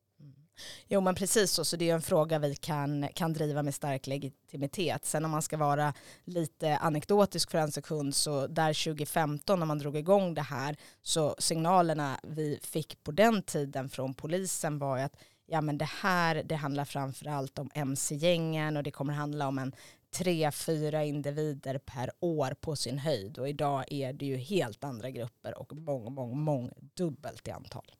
Jo 0.87 1.01
men 1.01 1.15
precis 1.15 1.51
så, 1.51 1.65
så 1.65 1.77
det 1.77 1.89
är 1.89 1.93
en 1.93 2.01
fråga 2.01 2.39
vi 2.39 2.55
kan, 2.55 3.07
kan 3.15 3.33
driva 3.33 3.63
med 3.63 3.75
stark 3.75 4.07
legitimitet. 4.07 5.05
Sen 5.05 5.25
om 5.25 5.31
man 5.31 5.41
ska 5.41 5.57
vara 5.57 5.93
lite 6.23 6.77
anekdotisk 6.77 7.51
för 7.51 7.57
en 7.57 7.71
sekund 7.71 8.15
så 8.15 8.47
där 8.47 8.85
2015 8.85 9.59
när 9.59 9.65
man 9.65 9.79
drog 9.79 9.97
igång 9.97 10.33
det 10.33 10.41
här 10.41 10.77
så 11.01 11.35
signalerna 11.39 12.19
vi 12.23 12.59
fick 12.61 13.03
på 13.03 13.11
den 13.11 13.43
tiden 13.43 13.89
från 13.89 14.13
polisen 14.13 14.79
var 14.79 14.97
ju 14.97 15.03
att 15.03 15.15
ja 15.45 15.61
men 15.61 15.77
det 15.77 15.89
här 16.01 16.43
det 16.45 16.55
handlar 16.55 16.85
framförallt 16.85 17.59
om 17.59 17.69
mc-gängen 17.73 18.77
och 18.77 18.83
det 18.83 18.91
kommer 18.91 19.13
handla 19.13 19.47
om 19.47 19.57
en 19.57 19.75
tre, 20.17 20.51
fyra 20.51 21.03
individer 21.03 21.77
per 21.77 22.11
år 22.19 22.55
på 22.61 22.75
sin 22.75 22.97
höjd 22.97 23.37
och 23.37 23.49
idag 23.49 23.85
är 23.87 24.13
det 24.13 24.25
ju 24.25 24.37
helt 24.37 24.83
andra 24.83 25.09
grupper 25.09 25.59
och 25.59 25.75
mång, 25.75 26.13
mång, 26.13 26.39
mång 26.39 26.71
dubbelt 26.95 27.47
i 27.47 27.51
antal. 27.51 27.91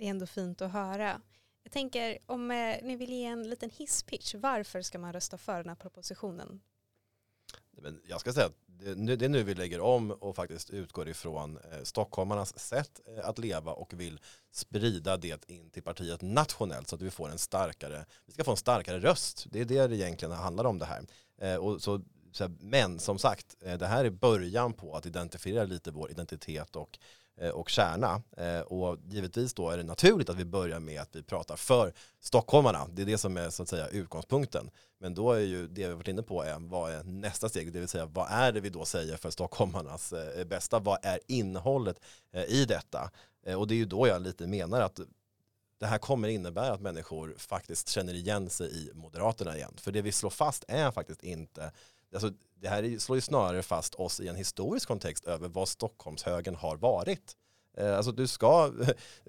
Det 0.00 0.06
är 0.06 0.10
ändå 0.10 0.26
fint 0.26 0.62
att 0.62 0.72
höra. 0.72 1.20
Jag 1.62 1.72
tänker 1.72 2.18
om 2.26 2.50
eh, 2.50 2.76
ni 2.82 2.96
vill 2.96 3.10
ge 3.10 3.24
en 3.24 3.50
liten 3.50 3.70
hisspitch, 3.70 4.34
varför 4.34 4.82
ska 4.82 4.98
man 4.98 5.12
rösta 5.12 5.38
för 5.38 5.56
den 5.56 5.68
här 5.68 5.76
propositionen? 5.76 6.60
Men 7.70 8.00
jag 8.08 8.20
ska 8.20 8.32
säga 8.32 8.46
att 8.46 8.56
det 8.66 9.24
är 9.24 9.28
nu 9.28 9.42
vi 9.42 9.54
lägger 9.54 9.80
om 9.80 10.10
och 10.10 10.36
faktiskt 10.36 10.70
utgår 10.70 11.08
ifrån 11.08 11.56
eh, 11.56 11.82
stockholmarnas 11.82 12.58
sätt 12.58 13.00
eh, 13.06 13.28
att 13.28 13.38
leva 13.38 13.72
och 13.72 14.00
vill 14.00 14.20
sprida 14.50 15.16
det 15.16 15.50
in 15.50 15.70
till 15.70 15.82
partiet 15.82 16.22
nationellt 16.22 16.88
så 16.88 16.96
att 16.96 17.02
vi 17.02 17.10
får 17.10 17.28
en 17.30 17.38
starkare, 17.38 18.06
vi 18.26 18.32
ska 18.32 18.44
få 18.44 18.50
en 18.50 18.56
starkare 18.56 19.00
röst. 19.00 19.46
Det 19.50 19.60
är 19.60 19.64
det 19.64 19.86
det 19.86 19.96
egentligen 19.96 20.32
handlar 20.34 20.64
om 20.64 20.78
det 20.78 20.86
här. 20.86 21.06
Eh, 21.38 21.56
och 21.56 21.82
så, 21.82 22.02
men 22.60 22.98
som 22.98 23.18
sagt, 23.18 23.56
eh, 23.60 23.78
det 23.78 23.86
här 23.86 24.04
är 24.04 24.10
början 24.10 24.72
på 24.72 24.96
att 24.96 25.06
identifiera 25.06 25.64
lite 25.64 25.90
vår 25.90 26.10
identitet 26.10 26.76
och 26.76 26.98
Eh, 27.40 27.50
och 27.50 27.68
kärna. 27.68 28.22
Eh, 28.36 28.60
och 28.60 28.98
givetvis 29.08 29.54
då 29.54 29.70
är 29.70 29.76
det 29.76 29.82
naturligt 29.82 30.28
att 30.28 30.36
vi 30.36 30.44
börjar 30.44 30.80
med 30.80 31.00
att 31.00 31.16
vi 31.16 31.22
pratar 31.22 31.56
för 31.56 31.92
stockholmarna. 32.20 32.88
Det 32.92 33.02
är 33.02 33.06
det 33.06 33.18
som 33.18 33.36
är 33.36 33.50
så 33.50 33.62
att 33.62 33.68
säga 33.68 33.88
utgångspunkten. 33.88 34.70
Men 34.98 35.14
då 35.14 35.32
är 35.32 35.40
ju 35.40 35.68
det 35.68 35.88
vi 35.88 35.94
varit 35.94 36.08
inne 36.08 36.22
på 36.22 36.42
är 36.42 36.56
vad 36.58 36.92
är 36.92 37.02
nästa 37.02 37.48
steg, 37.48 37.72
det 37.72 37.80
vill 37.80 37.88
säga 37.88 38.06
vad 38.06 38.26
är 38.30 38.52
det 38.52 38.60
vi 38.60 38.70
då 38.70 38.84
säger 38.84 39.16
för 39.16 39.30
stockholmarnas 39.30 40.12
eh, 40.12 40.44
bästa, 40.44 40.78
vad 40.78 40.98
är 41.02 41.20
innehållet 41.26 42.00
i 42.48 42.64
detta? 42.64 43.10
Och 43.56 43.66
det 43.66 43.74
är 43.74 43.76
ju 43.76 43.84
då 43.84 44.08
jag 44.08 44.22
lite 44.22 44.46
menar 44.46 44.80
att 44.80 45.00
det 45.78 45.86
här 45.86 45.98
kommer 45.98 46.28
innebära 46.28 46.72
att 46.72 46.80
människor 46.80 47.34
faktiskt 47.38 47.88
känner 47.88 48.14
igen 48.14 48.50
sig 48.50 48.76
i 48.76 48.90
Moderaterna 48.94 49.56
igen. 49.56 49.74
För 49.76 49.92
det 49.92 50.02
vi 50.02 50.12
slår 50.12 50.30
fast 50.30 50.64
är 50.68 50.90
faktiskt 50.90 51.22
inte, 51.22 51.72
alltså 52.14 52.32
det 52.60 52.68
här 52.68 52.98
slår 52.98 53.16
ju 53.16 53.22
snarare 53.22 53.62
fast 53.62 53.94
oss 53.94 54.20
i 54.20 54.28
en 54.28 54.36
historisk 54.36 54.88
kontext 54.88 55.24
över 55.24 55.48
vad 55.48 55.68
Stockholmshögern 55.68 56.54
har 56.54 56.76
varit. 56.76 57.36
Eh, 57.76 57.96
alltså 57.96 58.12
du 58.12 58.26
ska, 58.26 58.72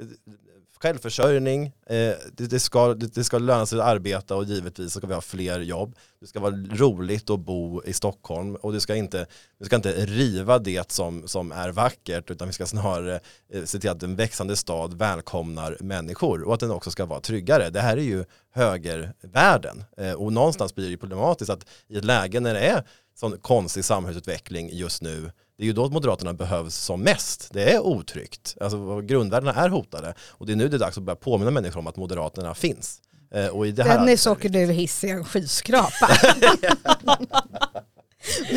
självförsörjning, 0.82 1.66
eh, 1.66 2.14
det, 2.34 2.60
ska, 2.60 2.94
det, 2.94 3.24
ska 3.24 3.38
löna 3.38 3.66
sig 3.66 3.80
att 3.80 3.86
arbeta 3.86 4.36
och 4.36 4.44
givetvis 4.44 4.94
ska 4.94 5.08
vi 5.08 5.14
ha 5.14 5.22
fler 5.22 5.60
jobb. 5.60 5.96
Det 6.20 6.28
ska 6.28 6.40
vara 6.40 6.56
roligt 6.56 7.30
att 7.30 7.40
bo 7.40 7.84
i 7.84 7.94
Stockholm 7.94 8.56
och 8.56 8.74
du 8.74 8.80
ska 8.80 8.96
inte, 8.96 9.26
du 9.60 9.66
ska 9.66 9.76
inte 9.76 10.06
riva 10.06 10.60
det 10.60 10.92
som, 10.92 11.28
som 11.28 11.52
är 11.52 11.70
vackert 11.70 12.32
utan 12.32 12.48
vi 12.48 12.54
ska 12.54 12.66
snarare 12.66 13.20
eh, 13.54 13.64
se 13.64 13.80
till 13.80 13.90
att 13.90 14.04
en 14.04 14.16
växande 14.16 14.56
stad 14.56 14.94
välkomnar 14.94 15.78
människor 15.80 16.44
och 16.44 16.54
att 16.54 16.60
den 16.60 16.72
också 16.72 16.92
ska 16.92 17.06
vara 17.06 17.22
tryggare. 17.22 17.70
Det 17.70 17.82
här 17.82 17.98
är 17.98 18.02
ju 18.02 18.26
högervärlden 18.54 19.84
och 20.18 20.34
någonstans 20.34 20.76
blir 20.76 20.90
det 20.90 20.98
problematiskt 20.98 21.50
att 21.50 21.66
i 21.88 21.98
ett 21.98 22.06
läge 22.06 22.40
när 22.40 22.54
det 22.54 22.60
är 22.60 22.84
sån 23.16 23.38
konstig 23.38 23.86
samhällsutveckling 23.86 24.70
just 24.74 25.02
nu 25.02 25.32
det 25.62 25.66
är 25.66 25.68
ju 25.68 25.74
då 25.74 25.90
Moderaterna 25.90 26.34
behövs 26.34 26.76
som 26.76 27.02
mest. 27.02 27.50
Det 27.54 27.74
är 27.74 27.80
otryggt. 27.80 28.58
Alltså, 28.62 29.02
grundvärdena 29.02 29.54
är 29.54 29.70
hotade. 29.70 30.14
Och 30.30 30.46
det 30.46 30.54
är 30.54 30.56
nu 30.56 30.68
det 30.68 30.78
är 30.78 30.80
dags 30.80 30.98
att 30.98 31.04
börja 31.04 31.16
påminna 31.16 31.52
människor 31.52 31.80
om 31.80 31.88
att 31.88 31.96
Moderaterna 31.96 32.56
finns. 32.56 33.02
Eh, 33.34 33.48
och 33.48 33.68
i 33.68 33.72
det 33.72 33.84
här 33.84 34.00
Dennis 34.00 34.28
åker 34.28 34.50
nu 34.50 34.66
hiss 34.66 35.04
i 35.04 35.10
en 35.10 35.26
skyskrapa. 35.26 36.10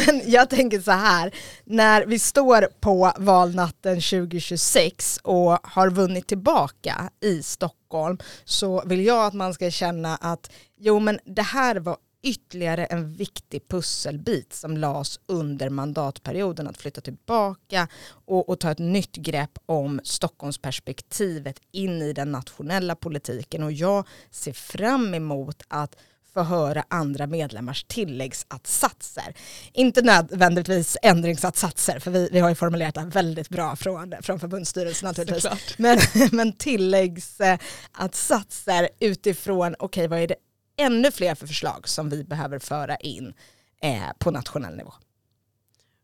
Men 0.07 0.23
jag 0.27 0.51
tänker 0.51 0.81
så 0.81 0.91
här, 0.91 1.35
när 1.65 2.07
vi 2.07 2.19
står 2.19 2.69
på 2.81 3.13
valnatten 3.19 3.95
2026 3.95 5.19
och 5.23 5.59
har 5.63 5.91
vunnit 5.91 6.27
tillbaka 6.27 7.11
i 7.21 7.43
Stockholm 7.43 8.19
så 8.45 8.83
vill 8.87 9.05
jag 9.05 9.27
att 9.27 9.35
man 9.35 9.55
ska 9.55 9.71
känna 9.71 10.17
att 10.17 10.51
jo 10.79 10.99
men 10.99 11.19
det 11.25 11.43
här 11.43 11.77
var 11.77 11.97
ytterligare 12.25 12.85
en 12.85 13.15
viktig 13.15 13.69
pusselbit 13.69 14.53
som 14.53 14.77
lades 14.77 15.21
under 15.27 15.69
mandatperioden 15.69 16.69
att 16.69 16.77
flytta 16.77 17.01
tillbaka 17.01 17.89
och, 18.09 18.49
och 18.49 18.61
ta 18.61 18.71
ett 18.71 18.79
nytt 18.79 19.17
grepp 19.17 19.59
om 19.67 20.01
Stockholmsperspektivet 20.05 21.61
in 21.73 22.03
i 22.03 22.13
den 22.13 22.33
nationella 22.33 22.97
politiken 22.97 23.63
och 23.63 23.73
jag 23.73 24.07
ser 24.31 24.53
fram 24.53 25.15
emot 25.15 25.63
att 25.69 25.97
få 26.35 26.43
höra 26.43 26.85
andra 26.89 27.27
medlemmars 27.27 27.85
tilläggsatsatser. 27.85 29.35
Inte 29.73 30.03
nödvändigtvis 30.03 30.97
ändringsatsatser, 31.03 31.99
för 31.99 32.11
vi, 32.11 32.29
vi 32.33 32.39
har 32.39 32.49
ju 32.49 32.55
formulerat 32.55 32.95
det 32.95 33.05
väldigt 33.05 33.49
bra 33.49 33.77
från, 33.77 34.15
från 34.23 34.41
förbundsstyrelsen 34.41 35.07
naturligtvis. 35.07 35.47
Men, 35.77 35.99
men 36.33 36.53
tilläggsatsatser 36.53 38.89
utifrån, 39.01 39.75
okej 39.79 39.87
okay, 39.87 40.09
vad 40.09 40.19
är 40.19 40.29
det 40.29 40.37
ännu 40.77 41.11
fler 41.11 41.35
för 41.35 41.47
förslag 41.47 41.89
som 41.89 42.09
vi 42.09 42.25
behöver 42.25 42.59
föra 42.59 42.97
in 42.97 43.35
eh, 43.83 44.03
på 44.19 44.31
nationell 44.31 44.77
nivå. 44.77 44.93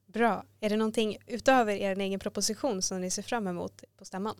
Bra. 0.06 0.44
Är 0.60 0.70
det 0.70 0.76
någonting 0.76 1.16
utöver 1.26 1.72
er 1.72 1.98
egen 1.98 2.20
proposition 2.20 2.82
som 2.82 3.00
ni 3.00 3.10
ser 3.10 3.22
fram 3.22 3.46
emot 3.46 3.84
på 3.98 4.04
stämman? 4.04 4.36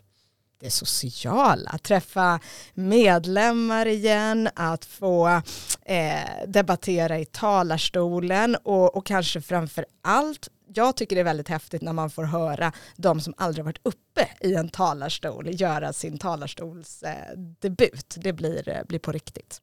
det 0.60 0.70
sociala, 0.70 1.70
att 1.70 1.82
träffa 1.82 2.40
medlemmar 2.74 3.86
igen, 3.86 4.48
att 4.54 4.84
få 4.84 5.42
eh, 5.84 6.46
debattera 6.46 7.18
i 7.18 7.24
talarstolen 7.24 8.56
och, 8.56 8.96
och 8.96 9.06
kanske 9.06 9.40
framför 9.40 9.86
allt, 10.02 10.48
jag 10.74 10.96
tycker 10.96 11.16
det 11.16 11.20
är 11.20 11.24
väldigt 11.24 11.48
häftigt 11.48 11.82
när 11.82 11.92
man 11.92 12.10
får 12.10 12.24
höra 12.24 12.72
de 12.96 13.20
som 13.20 13.34
aldrig 13.36 13.64
varit 13.64 13.80
uppe 13.82 14.28
i 14.40 14.54
en 14.54 14.68
talarstol 14.68 15.48
göra 15.50 15.92
sin 15.92 16.18
talarstolsdebut. 16.18 18.16
Eh, 18.16 18.22
det 18.22 18.32
blir, 18.32 18.68
eh, 18.68 18.84
blir 18.88 18.98
på 18.98 19.12
riktigt 19.12 19.62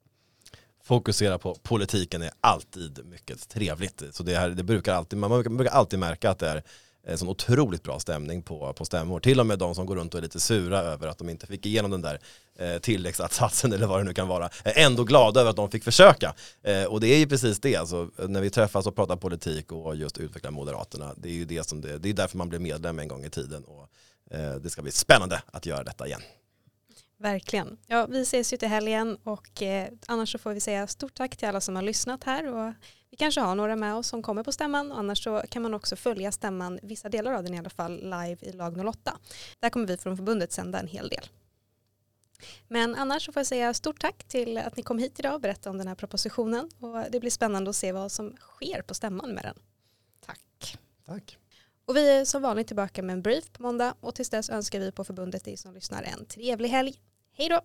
fokusera 0.87 1.37
på 1.37 1.55
politiken 1.55 2.21
är 2.21 2.31
alltid 2.41 3.05
mycket 3.05 3.49
trevligt. 3.49 4.03
Så 4.11 4.23
det, 4.23 4.35
här, 4.35 4.49
det 4.49 4.63
brukar 4.63 4.93
alltid, 4.93 5.19
man 5.19 5.57
brukar 5.57 5.73
alltid 5.73 5.99
märka 5.99 6.29
att 6.29 6.39
det 6.39 6.47
är 6.47 6.55
eh, 6.55 6.61
en 7.11 7.17
sån 7.17 7.27
otroligt 7.27 7.83
bra 7.83 7.99
stämning 7.99 8.41
på, 8.41 8.73
på 8.73 8.85
stämmor. 8.85 9.19
Till 9.19 9.39
och 9.39 9.45
med 9.45 9.59
de 9.59 9.75
som 9.75 9.85
går 9.85 9.95
runt 9.95 10.13
och 10.13 10.17
är 10.17 10.21
lite 10.21 10.39
sura 10.39 10.79
över 10.79 11.07
att 11.07 11.17
de 11.17 11.29
inte 11.29 11.47
fick 11.47 11.65
igenom 11.65 11.91
den 11.91 12.01
där 12.01 12.19
eh, 12.59 12.77
tilläggsatsatsen 12.77 13.73
eller 13.73 13.87
vad 13.87 13.99
det 13.99 14.03
nu 14.03 14.13
kan 14.13 14.27
vara, 14.27 14.49
är 14.63 14.85
ändå 14.85 15.03
glada 15.03 15.41
över 15.41 15.49
att 15.49 15.55
de 15.55 15.71
fick 15.71 15.83
försöka. 15.83 16.35
Eh, 16.63 16.83
och 16.83 16.99
det 16.99 17.07
är 17.07 17.17
ju 17.17 17.27
precis 17.27 17.59
det, 17.59 17.75
alltså, 17.75 18.09
när 18.27 18.41
vi 18.41 18.49
träffas 18.49 18.87
och 18.87 18.95
pratar 18.95 19.15
politik 19.15 19.71
och 19.71 19.95
just 19.95 20.17
utvecklar 20.17 20.51
Moderaterna, 20.51 21.13
det 21.17 21.29
är 21.29 21.33
ju 21.33 21.45
det 21.45 21.67
som 21.67 21.81
det, 21.81 21.97
det 21.97 22.09
är 22.09 22.13
därför 22.13 22.37
man 22.37 22.49
blev 22.49 22.61
medlem 22.61 22.99
en 22.99 23.07
gång 23.07 23.25
i 23.25 23.29
tiden 23.29 23.63
och 23.63 23.87
eh, 24.37 24.55
det 24.55 24.69
ska 24.69 24.81
bli 24.81 24.91
spännande 24.91 25.41
att 25.45 25.65
göra 25.65 25.83
detta 25.83 26.07
igen. 26.07 26.21
Verkligen. 27.19 27.77
Ja, 27.87 28.05
vi 28.05 28.21
ses 28.21 28.53
ju 28.53 28.57
till 28.57 28.67
helgen 28.67 29.17
och 29.23 29.61
eh, 29.61 29.89
annars 30.07 30.31
så 30.31 30.37
får 30.37 30.53
vi 30.53 30.59
säga 30.59 30.87
stort 30.87 31.13
tack 31.13 31.37
till 31.37 31.47
alla 31.47 31.61
som 31.61 31.75
har 31.75 31.83
lyssnat 31.83 32.23
här 32.23 32.47
och 32.47 32.73
vi 33.09 33.17
kanske 33.17 33.41
har 33.41 33.55
några 33.55 33.75
med 33.75 33.95
oss 33.95 34.07
som 34.07 34.23
kommer 34.23 34.43
på 34.43 34.51
stämman 34.51 34.91
annars 34.91 35.23
så 35.23 35.43
kan 35.49 35.61
man 35.61 35.73
också 35.73 35.95
följa 35.95 36.31
stämman, 36.31 36.79
vissa 36.83 37.09
delar 37.09 37.33
av 37.33 37.43
den 37.43 37.53
i 37.53 37.59
alla 37.59 37.69
fall, 37.69 37.95
live 38.03 38.37
i 38.41 38.51
lag 38.51 38.87
08. 38.87 39.17
Där 39.59 39.69
kommer 39.69 39.87
vi 39.87 39.97
från 39.97 40.17
förbundet 40.17 40.51
sända 40.51 40.79
en 40.79 40.87
hel 40.87 41.09
del. 41.09 41.29
Men 42.67 42.95
annars 42.95 43.25
så 43.25 43.31
får 43.31 43.39
jag 43.39 43.47
säga 43.47 43.73
stort 43.73 44.01
tack 44.01 44.23
till 44.23 44.57
att 44.57 44.77
ni 44.77 44.83
kom 44.83 44.99
hit 44.99 45.19
idag 45.19 45.33
och 45.33 45.41
berättade 45.41 45.69
om 45.69 45.77
den 45.77 45.87
här 45.87 45.95
propositionen 45.95 46.69
och 46.79 47.11
det 47.11 47.19
blir 47.19 47.31
spännande 47.31 47.69
att 47.69 47.75
se 47.75 47.91
vad 47.91 48.11
som 48.11 48.35
sker 48.37 48.81
på 48.81 48.93
stämman 48.93 49.33
med 49.33 49.43
den. 49.43 49.55
Tack. 50.25 50.77
Tack. 51.05 51.37
Och 51.87 51.95
vi 51.95 52.09
är 52.09 52.25
som 52.25 52.41
vanligt 52.41 52.67
tillbaka 52.67 53.01
med 53.01 53.13
en 53.13 53.21
brief 53.21 53.51
på 53.51 53.63
måndag 53.63 53.95
och 53.99 54.15
tills 54.15 54.29
dess 54.29 54.49
önskar 54.49 54.79
vi 54.79 54.91
på 54.91 55.03
förbundet 55.03 55.45
dig 55.45 55.57
som 55.57 55.73
lyssnar 55.73 56.03
en 56.03 56.25
trevlig 56.25 56.69
helg. 56.69 56.95
Hej 57.33 57.49
då! 57.49 57.61